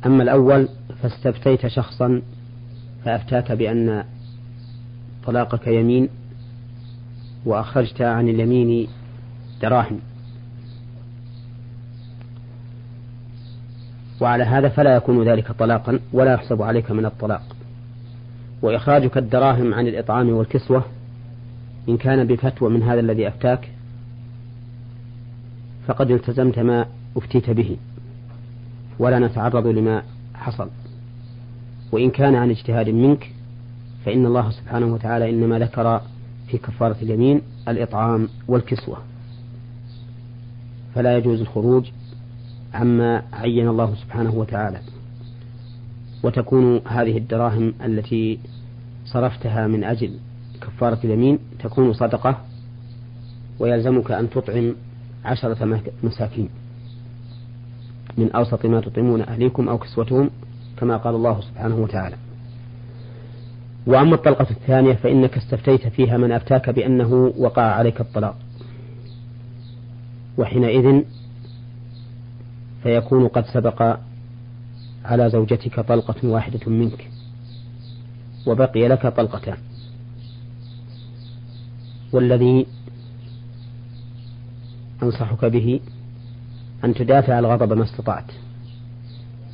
أما 0.07 0.23
الأول 0.23 0.69
فاستفتيت 1.03 1.67
شخصا 1.67 2.23
فأفتاك 3.05 3.53
بأن 3.53 4.05
طلاقك 5.27 5.67
يمين 5.67 6.09
وأخرجت 7.47 8.03
عن 8.03 8.29
اليمين 8.29 8.89
دراهم. 9.63 10.01
وعلى 14.21 14.45
هذا 14.45 14.69
فلا 14.69 14.97
يكون 14.97 15.29
ذلك 15.29 15.53
طلاقا 15.53 16.01
ولا 16.13 16.35
يحسب 16.35 16.63
عليك 16.63 16.91
من 16.91 17.07
الطلاق. 17.07 17.57
وإخراجك 18.63 19.19
الدراهم 19.19 19.75
عن 19.75 19.87
الإطعام 19.87 20.31
والكسوة 20.31 20.85
إن 21.89 21.97
كان 21.97 22.27
بفتوى 22.27 22.71
من 22.71 22.83
هذا 22.83 23.01
الذي 23.01 23.29
أفتاك 23.29 23.71
فقد 25.87 26.11
التزمت 26.11 26.59
ما 26.59 26.87
أفتيت 27.17 27.51
به 27.51 27.77
ولا 28.99 29.19
نتعرض 29.19 29.67
لما 29.67 30.03
حصل. 30.35 30.69
وإن 31.93 32.11
كان 32.11 32.35
عن 32.35 32.51
اجتهاد 32.51 32.89
منك 32.89 33.34
فإن 34.05 34.27
الله 34.27 34.51
سبحانه 34.51 34.87
وتعالى 34.87 35.31
إنما 35.31 35.59
ذكر 35.59 36.01
في 36.47 36.59
كفارة 36.59 36.97
اليمين 37.03 37.43
الإطعام 37.69 38.29
والكسوة. 38.49 38.99
فلا 40.95 41.17
يجوز 41.17 41.41
الخروج 41.41 41.91
عما 42.75 43.23
عين 43.33 43.69
الله 43.69 43.95
سبحانه 43.95 44.35
وتعالى. 44.35 44.81
وتكون 46.23 46.81
هذه 46.87 47.19
الدراهم 47.19 47.75
التي 47.85 48.39
صرفتها 49.05 49.67
من 49.67 49.85
أجل 49.85 50.19
كفارة 50.61 50.99
اليمين 51.05 51.39
تكون 51.59 51.93
صدقة 51.93 52.41
ويلزمك 53.59 54.11
أن 54.11 54.31
تطعم 54.31 54.75
عشرة 55.25 55.81
مساكين. 56.03 56.49
من 58.19 58.33
أوسط 58.33 58.67
ما 58.67 58.81
تطعمون 58.81 59.23
أهليكم 59.23 59.69
أو 59.69 59.79
كسوتهم 59.79 60.31
كما 60.77 60.97
قال 60.97 61.15
الله 61.15 61.41
سبحانه 61.41 61.77
وتعالى. 61.77 62.17
وأما 63.87 64.15
الطلقة 64.15 64.47
الثانية 64.51 64.93
فإنك 64.93 65.37
استفتيت 65.37 65.87
فيها 65.89 66.17
من 66.17 66.33
أفتاك 66.33 66.71
بأنه 66.71 67.33
وقع 67.39 67.63
عليك 67.63 68.01
الطلاق. 68.01 68.37
وحينئذ 70.39 71.03
فيكون 72.83 73.29
قد 73.29 73.47
سبق 73.47 73.97
على 75.05 75.31
زوجتك 75.31 75.81
طلقة 75.81 76.29
واحدة 76.29 76.71
منك 76.71 77.11
وبقي 78.47 78.89
لك 78.89 79.07
طلقتان. 79.07 79.57
والذي 82.13 82.67
أنصحك 85.03 85.45
به 85.45 85.81
أن 86.85 86.95
تدافع 86.95 87.39
الغضب 87.39 87.73
ما 87.73 87.85
استطعت. 87.85 88.44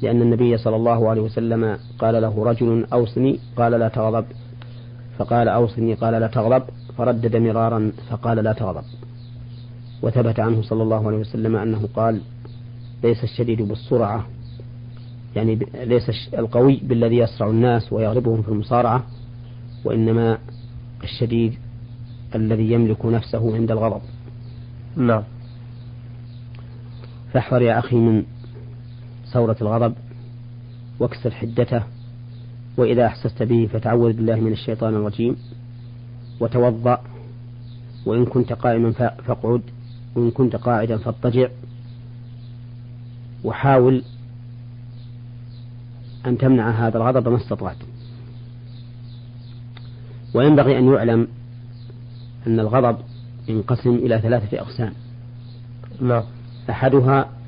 لأن 0.03 0.23
النبي 0.23 0.57
صلى 0.59 0.77
الله 0.77 1.09
عليه 1.11 1.23
وسلم 1.23 1.79
قال 1.99 2.23
له 2.23 2.45
رجل 2.45 2.87
أوصني 2.93 3.39
قال 3.57 3.73
لا 3.73 3.89
تغضب. 3.89 4.25
فقال 5.19 5.49
أوصني 5.49 5.95
قال 5.95 6.15
لا 6.15 6.27
تغضب. 6.27 6.63
فردد 6.99 7.37
مرارا 7.37 7.93
فقال 8.11 8.37
لا 8.37 8.53
تغضب. 8.53 8.85
وثبت 10.03 10.41
عنه 10.41 10.63
صلى 10.63 10.83
الله 10.83 11.07
عليه 11.07 11.19
وسلم 11.19 11.57
أنه 11.57 11.89
قال 11.95 12.21
ليس 13.03 13.25
الشديد 13.25 13.63
بالسرعة 13.63 14.27
يعني 15.37 15.59
ليس 15.85 16.11
القوي 16.35 16.81
بالذي 16.83 17.17
يسرع 17.17 17.51
الناس 17.51 17.93
ويغلبهم 17.93 18.43
في 18.43 18.49
المصارعة 18.49 19.05
وإنما 19.85 20.39
الشديد 21.05 21.55
الذي 22.35 22.73
يملك 22.73 23.07
نفسه 23.07 23.55
عند 23.55 23.71
الغضب. 23.71 24.01
نعم. 24.97 25.23
فاحذر 27.33 27.63
يا 27.63 27.79
أخي 27.79 27.97
من 27.97 28.25
ثورة 29.33 29.57
الغضب 29.61 29.95
واكسر 31.01 31.31
حدته 31.31 31.83
وإذا 32.77 33.07
أحسست 33.07 33.43
به 33.43 33.69
فتعوذ 33.73 34.13
بالله 34.13 34.41
من 34.41 34.53
الشيطان 34.53 34.95
الرجيم. 34.95 35.37
وتوضأ 36.41 37.03
وإن 38.07 38.27
كنت 38.27 38.53
قائما 38.53 38.93
فاقعد 38.93 39.63
وإن 40.15 40.31
كنت 40.31 40.57
قاعدا 40.57 40.97
فاضطجع. 40.97 41.49
وحاول 43.45 44.03
أن 46.27 46.39
تمنع 46.39 46.89
هذا 46.89 46.99
الغضب 46.99 47.29
ما 47.29 47.37
استطعت. 47.37 47.77
وينبغي 50.35 50.79
أن 50.79 50.93
يعلم 50.93 51.29
أن 52.47 52.61
الغضب 52.61 52.97
ينقسم 53.49 53.95
إلى 53.95 54.21
ثلاثة 54.21 54.61
أقسام. 54.61 54.93
نعم. 56.01 56.23
أحدها 56.71 57.40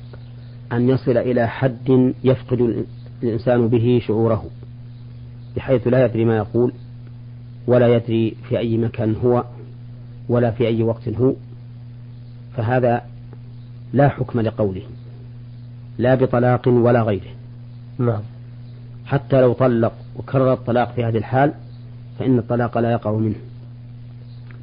أن 0.73 0.89
يصل 0.89 1.17
إلى 1.17 1.47
حد 1.47 2.13
يفقد 2.23 2.85
الإنسان 3.23 3.67
به 3.67 4.01
شعوره 4.07 4.45
بحيث 5.55 5.87
لا 5.87 6.05
يدري 6.05 6.25
ما 6.25 6.37
يقول 6.37 6.73
ولا 7.67 7.95
يدري 7.95 8.35
في 8.49 8.59
أي 8.59 8.77
مكان 8.77 9.15
هو 9.15 9.43
ولا 10.29 10.51
في 10.51 10.67
أي 10.67 10.83
وقت 10.83 11.09
هو 11.09 11.33
فهذا 12.55 13.01
لا 13.93 14.09
حكم 14.09 14.41
لقوله 14.41 14.81
لا 15.97 16.15
بطلاق 16.15 16.67
ولا 16.67 17.01
غيره. 17.01 17.31
نعم. 17.97 18.21
حتى 19.05 19.41
لو 19.41 19.53
طلق 19.53 19.93
وكرر 20.15 20.53
الطلاق 20.53 20.93
في 20.93 21.03
هذه 21.03 21.17
الحال 21.17 21.53
فإن 22.19 22.37
الطلاق 22.37 22.77
لا 22.77 22.91
يقع 22.91 23.11
منه. 23.11 23.35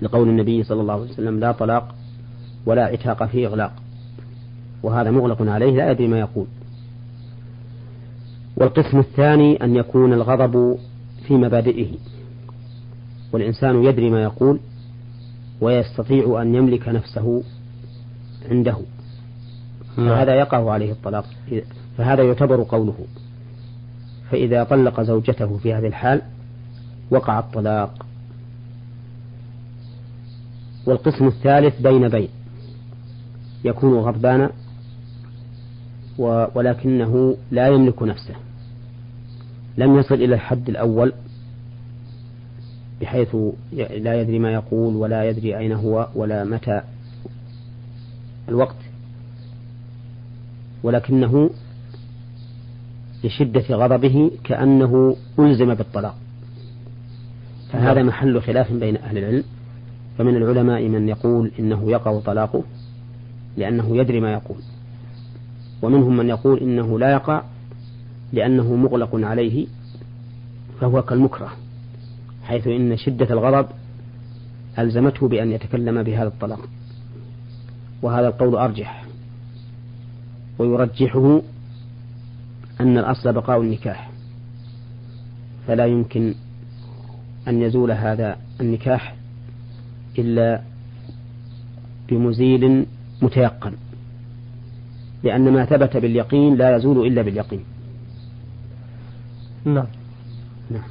لقول 0.02 0.28
النبي 0.28 0.62
صلى 0.62 0.80
الله 0.80 0.94
عليه 0.94 1.02
وسلم 1.02 1.40
لا 1.40 1.52
طلاق 1.52 1.94
ولا 2.66 2.84
عتاق 2.84 3.24
في 3.24 3.46
إغلاق. 3.46 3.72
وهذا 4.82 5.10
مغلق 5.10 5.42
عليه 5.42 5.76
لا 5.76 5.90
يدري 5.90 6.08
ما 6.08 6.18
يقول. 6.18 6.46
والقسم 8.56 8.98
الثاني 8.98 9.64
أن 9.64 9.76
يكون 9.76 10.12
الغضب 10.12 10.78
في 11.26 11.34
مبادئه. 11.34 11.88
والإنسان 13.32 13.84
يدري 13.84 14.10
ما 14.10 14.22
يقول 14.22 14.60
ويستطيع 15.60 16.42
أن 16.42 16.54
يملك 16.54 16.88
نفسه 16.88 17.42
عنده. 18.50 18.76
فهذا 19.96 20.34
يقع 20.34 20.70
عليه 20.70 20.92
الطلاق. 20.92 21.24
فهذا 21.98 22.22
يعتبر 22.22 22.62
قوله. 22.62 22.96
فإذا 24.30 24.64
طلق 24.64 25.00
زوجته 25.00 25.58
في 25.58 25.74
هذه 25.74 25.86
الحال 25.86 26.22
وقع 27.10 27.38
الطلاق. 27.38 28.06
والقسم 30.86 31.26
الثالث 31.26 31.80
بين 31.80 32.08
بين. 32.08 32.28
يكون 33.64 33.98
غضبان 33.98 34.50
ولكنه 36.18 37.36
لا 37.50 37.68
يملك 37.68 38.02
نفسه. 38.02 38.34
لم 39.78 39.98
يصل 39.98 40.14
إلى 40.14 40.34
الحد 40.34 40.68
الأول 40.68 41.12
بحيث 43.00 43.36
لا 43.72 44.20
يدري 44.20 44.38
ما 44.38 44.52
يقول 44.52 44.96
ولا 44.96 45.24
يدري 45.24 45.58
أين 45.58 45.72
هو 45.72 46.08
ولا 46.14 46.44
متى 46.44 46.82
الوقت. 48.48 48.76
ولكنه 50.82 51.50
لشدة 53.24 53.64
غضبه 53.70 54.30
كأنه 54.44 55.16
ألزم 55.38 55.74
بالطلاق. 55.74 56.16
فهذا. 57.72 58.02
محل 58.02 58.42
خلاف 58.42 58.72
بين 58.72 58.96
أهل 58.96 59.18
العلم. 59.18 59.44
فمن 60.18 60.36
العلماء 60.36 60.88
من 60.88 61.08
يقول 61.08 61.50
إنه 61.58 61.90
يقع 61.90 62.20
طلاقه 62.20 62.62
لأنه 63.56 63.96
يدري 63.96 64.20
ما 64.20 64.32
يقول. 64.32 64.58
ومنهم 65.82 66.16
من 66.16 66.28
يقول 66.28 66.58
إنه 66.58 66.98
لا 66.98 67.10
يقع 67.12 67.42
لأنه 68.32 68.76
مغلق 68.76 69.10
عليه 69.14 69.66
فهو 70.80 71.02
كالمكره 71.02 71.52
حيث 72.44 72.66
إن 72.66 72.96
شدة 72.96 73.26
الغضب 73.30 73.66
ألزمته 74.78 75.28
بأن 75.28 75.52
يتكلم 75.52 76.02
بهذا 76.02 76.28
الطلاق. 76.28 76.60
وهذا 78.02 78.28
القول 78.28 78.54
أرجح 78.54 79.04
ويرجحه 80.58 81.42
أن 82.80 82.98
الأصل 82.98 83.32
بقاء 83.32 83.60
النكاح. 83.60 84.10
فلا 85.66 85.86
يمكن 85.86 86.34
أن 87.48 87.62
يزول 87.62 87.90
هذا 87.90 88.36
النكاح 88.60 89.14
إلا 90.18 90.62
بمزيل 92.08 92.86
متيقن. 93.22 93.72
لأن 95.24 95.52
ما 95.52 95.64
ثبت 95.64 95.96
باليقين 95.96 96.54
لا 96.54 96.76
يزول 96.76 97.06
إلا 97.06 97.22
باليقين. 97.22 97.64
نعم. 99.64 99.86
نعم. 100.70 100.82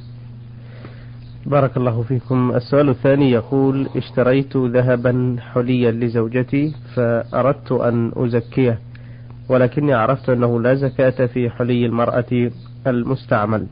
بارك 1.46 1.76
الله 1.76 2.02
فيكم. 2.02 2.52
السؤال 2.54 2.88
الثاني 2.88 3.30
يقول 3.30 3.88
اشتريت 3.96 4.56
ذهبا 4.56 5.36
حليا 5.52 5.90
لزوجتي 5.90 6.74
فأردت 6.94 7.72
أن 7.72 8.12
أزكيه 8.16 8.78
ولكني 9.48 9.92
عرفت 9.92 10.28
أنه 10.28 10.60
لا 10.60 10.74
زكاة 10.74 11.26
في 11.26 11.50
حلي 11.50 11.86
المرأة 11.86 12.50
المستعمل. 12.86 13.66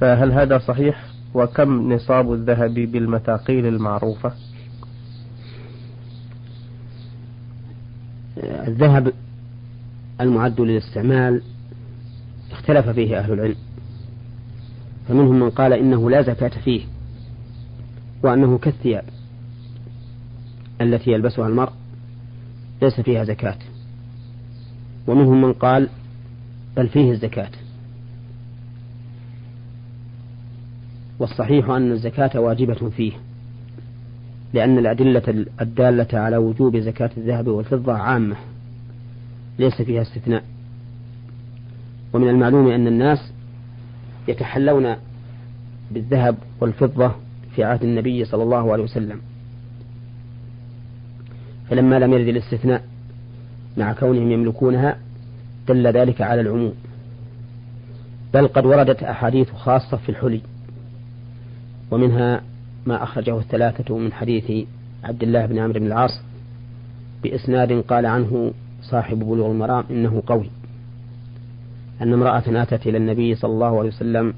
فهل 0.00 0.32
هذا 0.32 0.58
صحيح؟ 0.58 1.04
وكم 1.34 1.92
نصاب 1.92 2.32
الذهب 2.32 2.74
بالمثاقيل 2.74 3.66
المعروفة؟ 3.66 4.32
الذهب 8.42 9.12
المعد 10.20 10.60
للاستعمال 10.60 11.42
اختلف 12.52 12.88
فيه 12.88 13.18
أهل 13.18 13.32
العلم. 13.32 13.56
فمنهم 15.08 15.40
من 15.40 15.50
قال 15.50 15.72
إنه 15.72 16.10
لا 16.10 16.22
زكاة 16.22 16.60
فيه 16.64 16.82
وأنه 18.22 18.58
كالثياب 18.58 19.04
التي 20.80 21.10
يلبسها 21.10 21.48
المرء 21.48 21.72
ليس 22.82 23.00
فيها 23.00 23.24
زكاة. 23.24 23.58
ومنهم 25.06 25.42
من 25.42 25.52
قال 25.52 25.88
بل 26.76 26.88
فيه 26.88 27.10
الزكاة. 27.10 27.50
والصحيح 31.18 31.70
أن 31.70 31.92
الزكاة 31.92 32.40
واجبة 32.40 32.90
فيه 32.90 33.12
لأن 34.52 34.78
الأدلة 34.78 35.46
الدالة 35.60 36.18
على 36.18 36.36
وجوب 36.36 36.76
زكاة 36.76 37.10
الذهب 37.16 37.48
والفضة 37.48 37.92
عامة. 37.92 38.36
ليس 39.60 39.82
فيها 39.82 40.02
استثناء. 40.02 40.44
ومن 42.12 42.28
المعلوم 42.28 42.68
أن 42.68 42.86
الناس 42.86 43.32
يتحلون 44.28 44.96
بالذهب 45.90 46.36
والفضة 46.60 47.14
في 47.54 47.64
عهد 47.64 47.82
النبي 47.82 48.24
صلى 48.24 48.42
الله 48.42 48.72
عليه 48.72 48.82
وسلم. 48.82 49.20
فلما 51.70 51.98
لم 51.98 52.12
يرد 52.12 52.28
الاستثناء 52.28 52.84
مع 53.76 53.92
كونهم 53.92 54.30
يملكونها 54.30 54.98
دل 55.68 55.86
ذلك 55.86 56.20
على 56.20 56.40
العموم. 56.40 56.74
بل 58.34 58.48
قد 58.48 58.66
وردت 58.66 59.02
أحاديث 59.02 59.50
خاصة 59.50 59.96
في 59.96 60.08
الحلي 60.08 60.40
ومنها 61.90 62.42
ما 62.86 63.02
أخرجه 63.02 63.38
الثلاثة 63.38 63.98
من 63.98 64.12
حديث 64.12 64.66
عبد 65.04 65.22
الله 65.22 65.46
بن 65.46 65.58
عمرو 65.58 65.80
بن 65.80 65.86
العاص 65.86 66.20
بإسناد 67.22 67.72
قال 67.72 68.06
عنه 68.06 68.52
صاحب 68.82 69.18
بلوغ 69.18 69.50
المرام 69.50 69.84
إنه 69.90 70.22
قوي. 70.26 70.50
أن 72.02 72.12
امرأة 72.12 72.42
أتت 72.48 72.86
إلى 72.86 72.98
النبي 72.98 73.34
صلى 73.34 73.52
الله 73.52 73.78
عليه 73.78 73.88
وسلم 73.88 74.34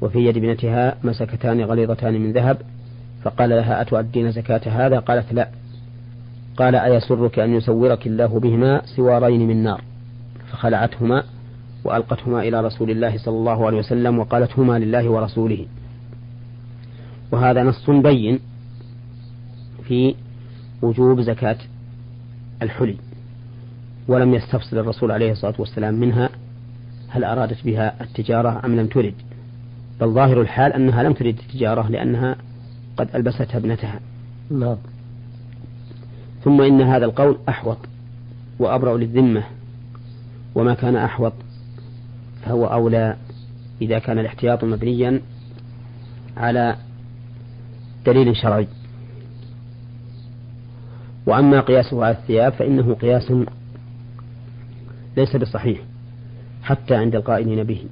وفي 0.00 0.18
يد 0.18 0.36
ابنتها 0.36 0.94
مسكتان 1.04 1.60
غليظتان 1.60 2.14
من 2.20 2.32
ذهب 2.32 2.58
فقال 3.22 3.50
لها 3.50 3.80
أتؤدين 3.80 4.32
زكاة 4.32 4.60
هذا؟ 4.66 4.98
قالت 4.98 5.32
لا. 5.32 5.48
قال 6.56 6.74
أيسرك 6.74 7.38
أن 7.38 7.54
يسورك 7.54 8.06
الله 8.06 8.40
بهما 8.40 8.82
سوارين 8.96 9.48
من 9.48 9.62
نار؟ 9.62 9.82
فخلعتهما 10.50 11.22
وألقتهما 11.84 12.42
إلى 12.42 12.60
رسول 12.60 12.90
الله 12.90 13.18
صلى 13.18 13.36
الله 13.36 13.66
عليه 13.66 13.78
وسلم 13.78 14.18
وقالت 14.18 14.58
هما 14.58 14.78
لله 14.78 15.08
ورسوله. 15.08 15.66
وهذا 17.32 17.62
نص 17.62 17.90
بين 17.90 18.38
في 19.84 20.14
وجوب 20.82 21.20
زكاة 21.20 21.58
الحلي. 22.62 22.96
ولم 24.08 24.34
يستفصل 24.34 24.78
الرسول 24.78 25.10
عليه 25.10 25.32
الصلاة 25.32 25.54
والسلام 25.58 25.94
منها 25.94 26.28
هل 27.08 27.24
أرادت 27.24 27.64
بها 27.64 28.02
التجارة 28.02 28.60
أم 28.64 28.76
لم 28.76 28.86
ترد؟ 28.86 29.14
بل 30.00 30.08
ظاهر 30.08 30.40
الحال 30.40 30.72
أنها 30.72 31.02
لم 31.02 31.12
ترد 31.12 31.38
التجارة 31.38 31.88
لأنها 31.88 32.36
قد 32.96 33.08
ألبستها 33.14 33.56
ابنتها. 33.56 34.00
نعم. 34.50 34.76
ثم 36.44 36.60
إن 36.60 36.80
هذا 36.80 37.04
القول 37.04 37.38
أحوط 37.48 37.78
وأبرأ 38.58 38.98
للذمة 38.98 39.42
وما 40.54 40.74
كان 40.74 40.96
أحوط 40.96 41.32
فهو 42.44 42.66
أولى 42.66 43.16
إذا 43.82 43.98
كان 43.98 44.18
الاحتياط 44.18 44.64
مبنيا 44.64 45.20
على 46.36 46.76
دليل 48.06 48.36
شرعي. 48.36 48.68
وأما 51.26 51.60
قياسه 51.60 52.04
على 52.04 52.16
الثياب 52.16 52.52
فإنه 52.52 52.94
قياس 52.94 53.32
ليس 55.18 55.36
بصحيح 55.36 55.78
حتى 56.62 56.94
عند 56.94 57.14
القائلين 57.14 57.64
به. 57.64 57.84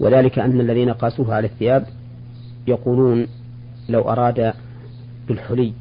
وذلك 0.00 0.38
أن 0.38 0.60
الذين 0.60 0.90
قاسوه 0.90 1.34
على 1.34 1.46
الثياب 1.46 1.86
يقولون 2.66 3.26
لو 3.88 4.00
أراد 4.00 4.52
بالحلي. 5.28 5.72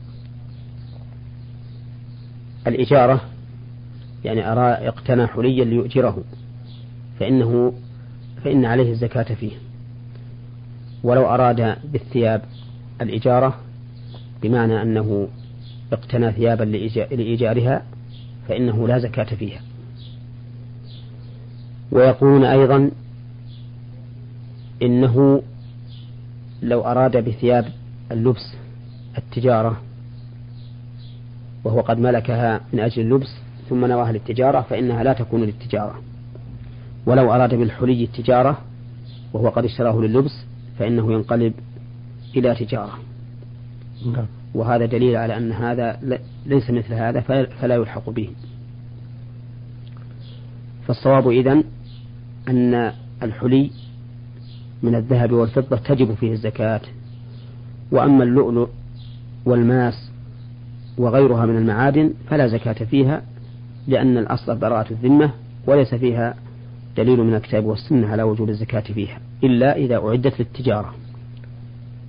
الإجارة 2.67 3.21
يعني 4.25 4.51
أرى 4.51 4.87
اقتنى 4.87 5.27
حليا 5.27 5.65
ليؤجره 5.65 6.23
فإنه 7.19 7.73
فإن 8.43 8.65
عليه 8.65 8.91
الزكاة 8.91 9.35
فيه. 9.35 9.51
ولو 11.03 11.25
أراد 11.25 11.75
بالثياب 11.91 12.41
الإجارة 13.01 13.59
بمعنى 14.41 14.81
أنه 14.81 15.27
اقتنى 15.93 16.31
ثيابا 16.31 16.63
لإيجارها 17.11 17.85
فإنه 18.47 18.87
لا 18.87 18.99
زكاة 18.99 19.35
فيها. 19.35 19.61
ويقولون 21.93 22.43
أيضا 22.43 22.91
إنه 24.81 25.41
لو 26.61 26.81
أراد 26.81 27.17
بثياب 27.17 27.65
اللبس 28.11 28.55
التجارة 29.17 29.81
وهو 31.63 31.81
قد 31.81 31.99
ملكها 31.99 32.61
من 32.73 32.79
أجل 32.79 33.01
اللبس 33.01 33.35
ثم 33.69 33.85
نواها 33.85 34.11
للتجارة 34.11 34.61
فإنها 34.61 35.03
لا 35.03 35.13
تكون 35.13 35.41
للتجارة. 35.43 36.01
ولو 37.05 37.33
أراد 37.33 37.55
بالحلي 37.55 38.03
التجارة 38.03 38.57
وهو 39.33 39.49
قد 39.49 39.65
اشتراه 39.65 40.01
لللبس 40.01 40.45
فإنه 40.79 41.13
ينقلب 41.13 41.53
إلى 42.37 42.55
تجارة. 42.55 42.99
نعم. 44.05 44.25
وهذا 44.53 44.85
دليل 44.85 45.15
على 45.15 45.37
أن 45.37 45.51
هذا 45.51 45.99
ليس 46.45 46.69
مثل 46.69 46.93
هذا 46.93 47.19
فلا 47.61 47.75
يلحق 47.75 48.09
به. 48.09 48.29
فالصواب 50.87 51.29
إذن 51.29 51.63
أن 52.49 52.93
الحلي 53.23 53.71
من 54.83 54.95
الذهب 54.95 55.31
والفضة 55.31 55.77
تجب 55.77 56.13
فيه 56.13 56.31
الزكاة. 56.31 56.81
وأما 57.91 58.23
اللؤلؤ 58.23 58.69
والماس 59.45 60.11
وغيرها 60.97 61.45
من 61.45 61.57
المعادن 61.57 62.13
فلا 62.29 62.47
زكاة 62.47 62.85
فيها 62.85 63.21
لأن 63.87 64.17
الأصل 64.17 64.55
براءة 64.55 64.91
الذمة 64.91 65.31
وليس 65.67 65.95
فيها 65.95 66.35
دليل 66.97 67.19
من 67.19 67.35
الكتاب 67.35 67.65
والسنة 67.65 68.07
على 68.07 68.23
وجوب 68.23 68.49
الزكاة 68.49 68.81
فيها 68.81 69.19
إلا 69.43 69.75
إذا 69.75 69.95
أعدت 69.95 70.39
للتجارة. 70.39 70.93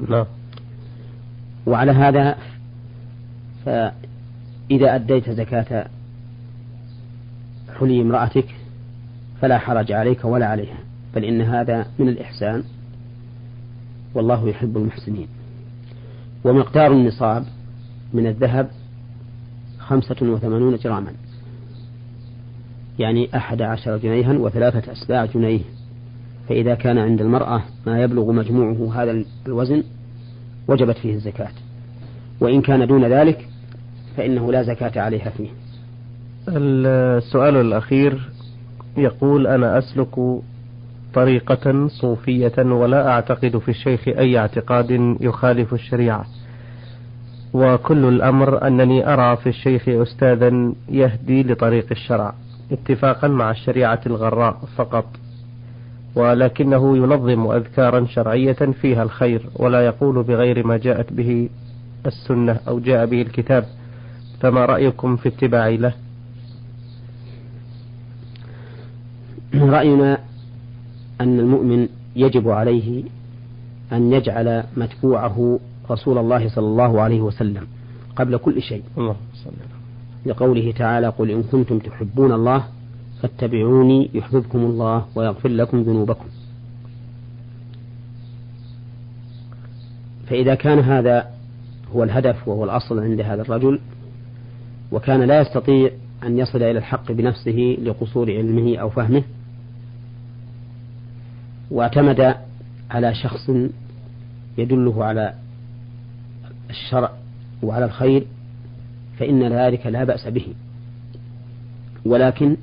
نعم. 0.09 0.27
وعلى 1.66 1.92
هذا 1.92 2.37
فإذا 3.64 4.94
أديت 4.94 5.31
زكاة 5.31 5.87
حلي 7.81 8.03
امرأتك 8.03 8.55
فلا 9.40 9.59
حرج 9.59 9.92
عليك 9.92 10.25
ولا 10.25 10.47
عليها. 10.47 10.79
بل 11.14 11.25
إن 11.25 11.40
هذا 11.40 11.87
من 11.99 12.09
الإحسان. 12.09 12.64
والله 14.14 14.49
يحب 14.49 14.77
المحسنين. 14.77 15.29
ومقدار 16.44 16.92
النصاب 16.92 17.44
من 18.12 18.27
الذهب 18.27 18.70
خمسة 19.79 20.16
وثمانون 20.23 20.77
جراما. 20.77 21.12
يعني 22.99 23.37
أحد 23.37 23.62
عشر 23.62 23.97
جنيها 23.97 24.33
وثلاثة 24.33 24.92
أسباع 24.92 25.25
جنيه. 25.25 25.61
فإذا 26.49 26.75
كان 26.75 26.99
عند 26.99 27.20
المرأة 27.20 27.62
ما 27.87 28.03
يبلغ 28.03 28.33
مجموعه 28.33 29.03
هذا 29.03 29.25
الوزن 29.47 29.83
وجبت 30.68 30.99
فيه 30.99 31.14
الزكاة. 31.14 31.53
وإن 32.40 32.62
كان 32.62 32.87
دون 32.87 33.05
ذلك 33.05 33.49
فإنه 34.16 34.53
لا 34.53 34.62
زكاة 34.62 35.01
عليها 35.03 35.31
فيه. 35.31 35.49
السؤال 36.49 37.57
الأخير 37.57 38.31
يقول 38.97 39.47
أنا 39.47 39.79
أسلك 39.79 40.41
طريقة 41.15 41.89
صوفية 41.89 42.53
ولا 42.59 43.09
أعتقد 43.09 43.59
في 43.59 43.69
الشيخ 43.69 44.09
أي 44.09 44.39
اعتقاد 44.39 45.17
يخالف 45.21 45.73
الشريعة. 45.75 46.25
وكل 47.53 48.05
الأمر 48.05 48.67
أنني 48.67 49.13
أرى 49.13 49.37
في 49.37 49.49
الشيخ 49.49 49.89
أستاذا 49.89 50.73
يهدي 50.89 51.43
لطريق 51.43 51.87
الشرع 51.91 52.35
اتفاقا 52.73 53.29
مع 53.29 53.51
الشريعة 53.51 54.01
الغراء 54.07 54.59
فقط. 54.77 55.07
ولكنه 56.15 56.97
ينظم 56.97 57.51
أذكارا 57.51 58.07
شرعية 58.07 58.53
فيها 58.53 59.03
الخير 59.03 59.47
ولا 59.57 59.87
يقول 59.87 60.23
بغير 60.23 60.67
ما 60.67 60.77
جاءت 60.77 61.13
به 61.13 61.49
السنة 62.07 62.61
أو 62.69 62.79
جاء 62.81 63.07
به 63.07 63.23
الكتاب. 63.23 63.65
فما 64.41 64.65
رأيكم 64.65 65.17
في 65.17 65.29
اتباعي 65.29 65.77
له؟ 65.77 66.04
رأينا 69.62 70.19
أن 71.21 71.40
المؤمن 71.40 71.88
يجب 72.17 72.49
عليه 72.49 73.05
أن 73.93 74.12
يجعل 74.12 74.64
متبوعه 74.77 75.59
رسول 75.90 76.19
الله 76.19 76.49
صلى 76.49 76.67
الله 76.67 77.01
عليه 77.01 77.21
وسلم 77.21 77.67
قبل 78.17 78.37
كل 78.37 78.62
شيء. 78.62 78.83
الله 78.99 79.17
لقوله 80.27 80.73
تعالى 80.73 81.09
قل 81.09 81.31
إن 81.31 81.43
كنتم 81.43 81.79
تحبون 81.79 82.33
الله 82.33 82.64
فاتبعوني 83.23 84.11
يحببكم 84.14 84.59
الله 84.59 85.05
ويغفر 85.14 85.49
لكم 85.49 85.83
ذنوبكم. 85.83 86.27
فإذا 90.27 90.55
كان 90.55 90.79
هذا 90.79 91.31
هو 91.95 92.03
الهدف 92.05 92.49
وهو 92.49 92.64
الأصل 92.64 93.01
عند 93.01 93.21
هذا 93.21 93.43
الرجل 93.43 93.81
وكان 94.93 95.23
لا 95.23 95.40
يستطيع 95.40 95.90
أن 96.27 96.38
يصل 96.38 96.59
إلى 96.59 96.79
الحق 96.79 97.12
بنفسه 97.12 97.77
لقصور 97.83 98.33
علمه 98.33 98.77
أو 98.77 98.90
فهمه 98.90 99.23
واعتمد 101.70 102.35
على 102.90 103.14
شخص 103.14 103.50
يدله 104.59 105.05
على 105.05 105.35
الشرع 106.70 107.11
وعلى 107.62 107.85
الخير 107.85 108.27
فإن 109.18 109.53
ذلك 109.53 109.87
لا 109.87 110.05
بأس 110.05 110.29
به. 110.29 110.46
ولكن 112.05 112.57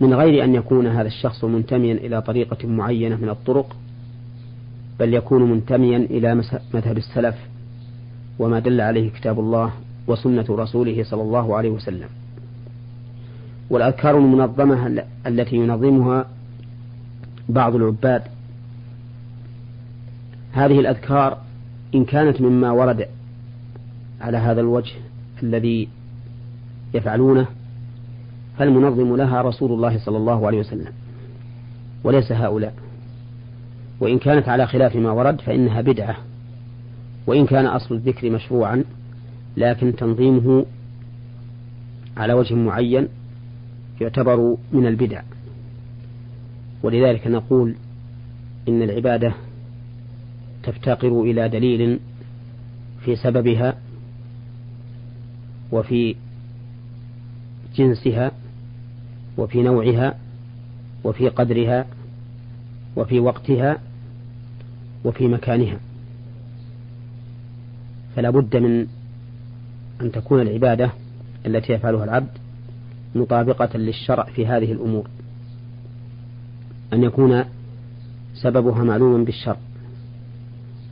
من 0.00 0.14
غير 0.14 0.44
أن 0.44 0.54
يكون 0.54 0.86
هذا 0.86 1.06
الشخص 1.08 1.44
منتميا 1.44 1.94
إلى 1.94 2.22
طريقة 2.22 2.68
معينة 2.68 3.16
من 3.16 3.28
الطرق 3.28 3.76
بل 5.00 5.14
يكون 5.14 5.50
منتميا 5.50 5.96
إلى 5.98 6.34
مذهب 6.74 6.96
السلف 6.96 7.34
وما 8.38 8.58
دل 8.58 8.80
عليه 8.80 9.10
كتاب 9.10 9.40
الله 9.40 9.72
وسنة 10.06 10.46
رسوله 10.50 11.04
صلى 11.04 11.22
الله 11.22 11.56
عليه 11.56 11.70
وسلم. 11.70 12.08
والأذكار 13.70 14.18
المنظمة 14.18 15.04
التي 15.26 15.56
ينظمها 15.56 16.26
بعض 17.48 17.74
العباد 17.74 18.22
هذه 20.56 20.80
الأذكار 20.80 21.38
إن 21.94 22.04
كانت 22.04 22.40
مما 22.40 22.70
ورد 22.70 23.08
على 24.20 24.36
هذا 24.36 24.60
الوجه 24.60 24.92
الذي 25.42 25.88
يفعلونه 26.94 27.46
فالمنظم 28.58 29.16
لها 29.16 29.42
رسول 29.42 29.72
الله 29.72 29.98
صلى 29.98 30.16
الله 30.16 30.46
عليه 30.46 30.58
وسلم 30.58 30.92
وليس 32.04 32.32
هؤلاء. 32.32 32.74
وإن 34.00 34.18
كانت 34.18 34.48
على 34.48 34.66
خلاف 34.66 34.96
ما 34.96 35.10
ورد 35.10 35.40
فإنها 35.40 35.80
بدعة. 35.80 36.16
وإن 37.26 37.46
كان 37.46 37.66
أصل 37.66 37.94
الذكر 37.94 38.30
مشروعا 38.30 38.84
لكن 39.56 39.96
تنظيمه 39.96 40.66
على 42.16 42.32
وجه 42.32 42.54
معين 42.54 43.08
يعتبر 44.00 44.56
من 44.72 44.86
البدع. 44.86 45.22
ولذلك 46.82 47.26
نقول 47.26 47.74
إن 48.68 48.82
العبادة 48.82 49.34
تفتقر 50.66 51.22
إلى 51.22 51.48
دليل 51.48 52.00
في 53.04 53.16
سببها 53.16 53.78
وفي 55.72 56.14
جنسها 57.76 58.32
وفي 59.38 59.62
نوعها 59.62 60.18
وفي 61.04 61.28
قدرها 61.28 61.86
وفي 62.96 63.20
وقتها 63.20 63.78
وفي 65.04 65.28
مكانها. 65.28 65.80
فلا 68.16 68.30
بد 68.30 68.56
من 68.56 68.86
أن 70.00 70.12
تكون 70.12 70.40
العبادة 70.40 70.90
التي 71.46 71.72
يفعلها 71.72 72.04
العبد 72.04 72.30
مطابقة 73.14 73.78
للشرع 73.78 74.24
في 74.24 74.46
هذه 74.46 74.72
الأمور. 74.72 75.08
أن 76.92 77.02
يكون 77.02 77.44
سببها 78.34 78.84
معلوما 78.84 79.24
بالشرع. 79.24 79.65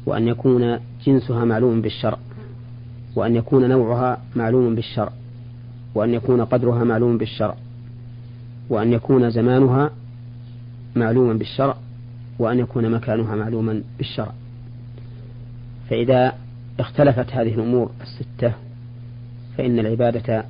وأن 0.07 0.29
يكون 0.29 0.79
جنسها 1.07 1.45
معلوم 1.45 1.81
بالشرع 1.81 2.19
وأن 3.17 3.37
يكون 3.37 3.69
نوعها 3.69 4.23
معلوم 4.37 4.75
بالشرع 4.75 5.13
وأن 5.95 6.15
يكون 6.15 6.45
قدرها 6.45 6.85
معلوم 6.85 7.19
بالشرع 7.19 7.57
وأن 8.69 8.93
يكون 8.93 9.31
زمانها 9.31 9.91
معلوما 10.97 11.33
بالشرع 11.33 11.77
وأن 12.39 12.59
يكون 12.59 12.91
مكانها 12.91 13.37
معلوما 13.37 13.83
بالشرع. 13.99 14.33
فإذا 15.91 16.33
اختلفت 16.81 17.33
هذه 17.33 17.55
الأمور 17.55 17.91
الستة 18.01 18.53
فإن 19.59 19.79
العبادة 19.79 20.45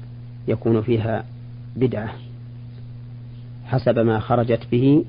يكون 0.49 0.83
فيها 0.83 1.25
بدعة 1.77 2.15
حسب 3.65 3.99
ما 3.99 4.21
خرجت 4.21 4.67
به 4.73 5.05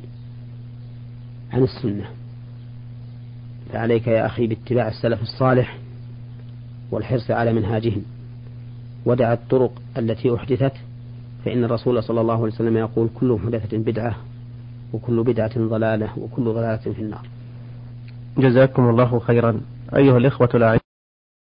عن 1.53 1.63
السنة. 1.63 2.05
فعليك 3.75 4.07
يا 4.07 4.25
أخي 4.25 4.47
باتباع 4.47 4.87
السلف 4.87 5.21
الصالح 5.21 5.77
والحرص 6.91 7.31
على 7.31 7.53
منهاجهم. 7.53 8.01
ودع 9.05 9.33
الطرق 9.33 9.71
التي 9.97 10.35
أحدثت 10.35 10.71
فإن 11.45 11.63
الرسول 11.63 12.03
صلى 12.03 12.21
الله 12.21 12.33
عليه 12.33 12.53
وسلم 12.53 12.77
يقول 12.77 13.09
كل 13.19 13.39
محدثة 13.43 13.77
بدعة 13.77 14.15
وكل 14.93 15.23
بدعة 15.23 15.59
ضلالة 15.59 16.09
وكل 16.17 16.43
ضلالة 16.43 16.93
في 16.93 17.01
النار. 17.01 17.27
جزاكم 18.37 18.89
الله 18.89 19.19
خيرا. 19.19 19.61
أيها 19.95 20.17
الإخوة 20.17 20.49
الأعزاء. 20.53 20.84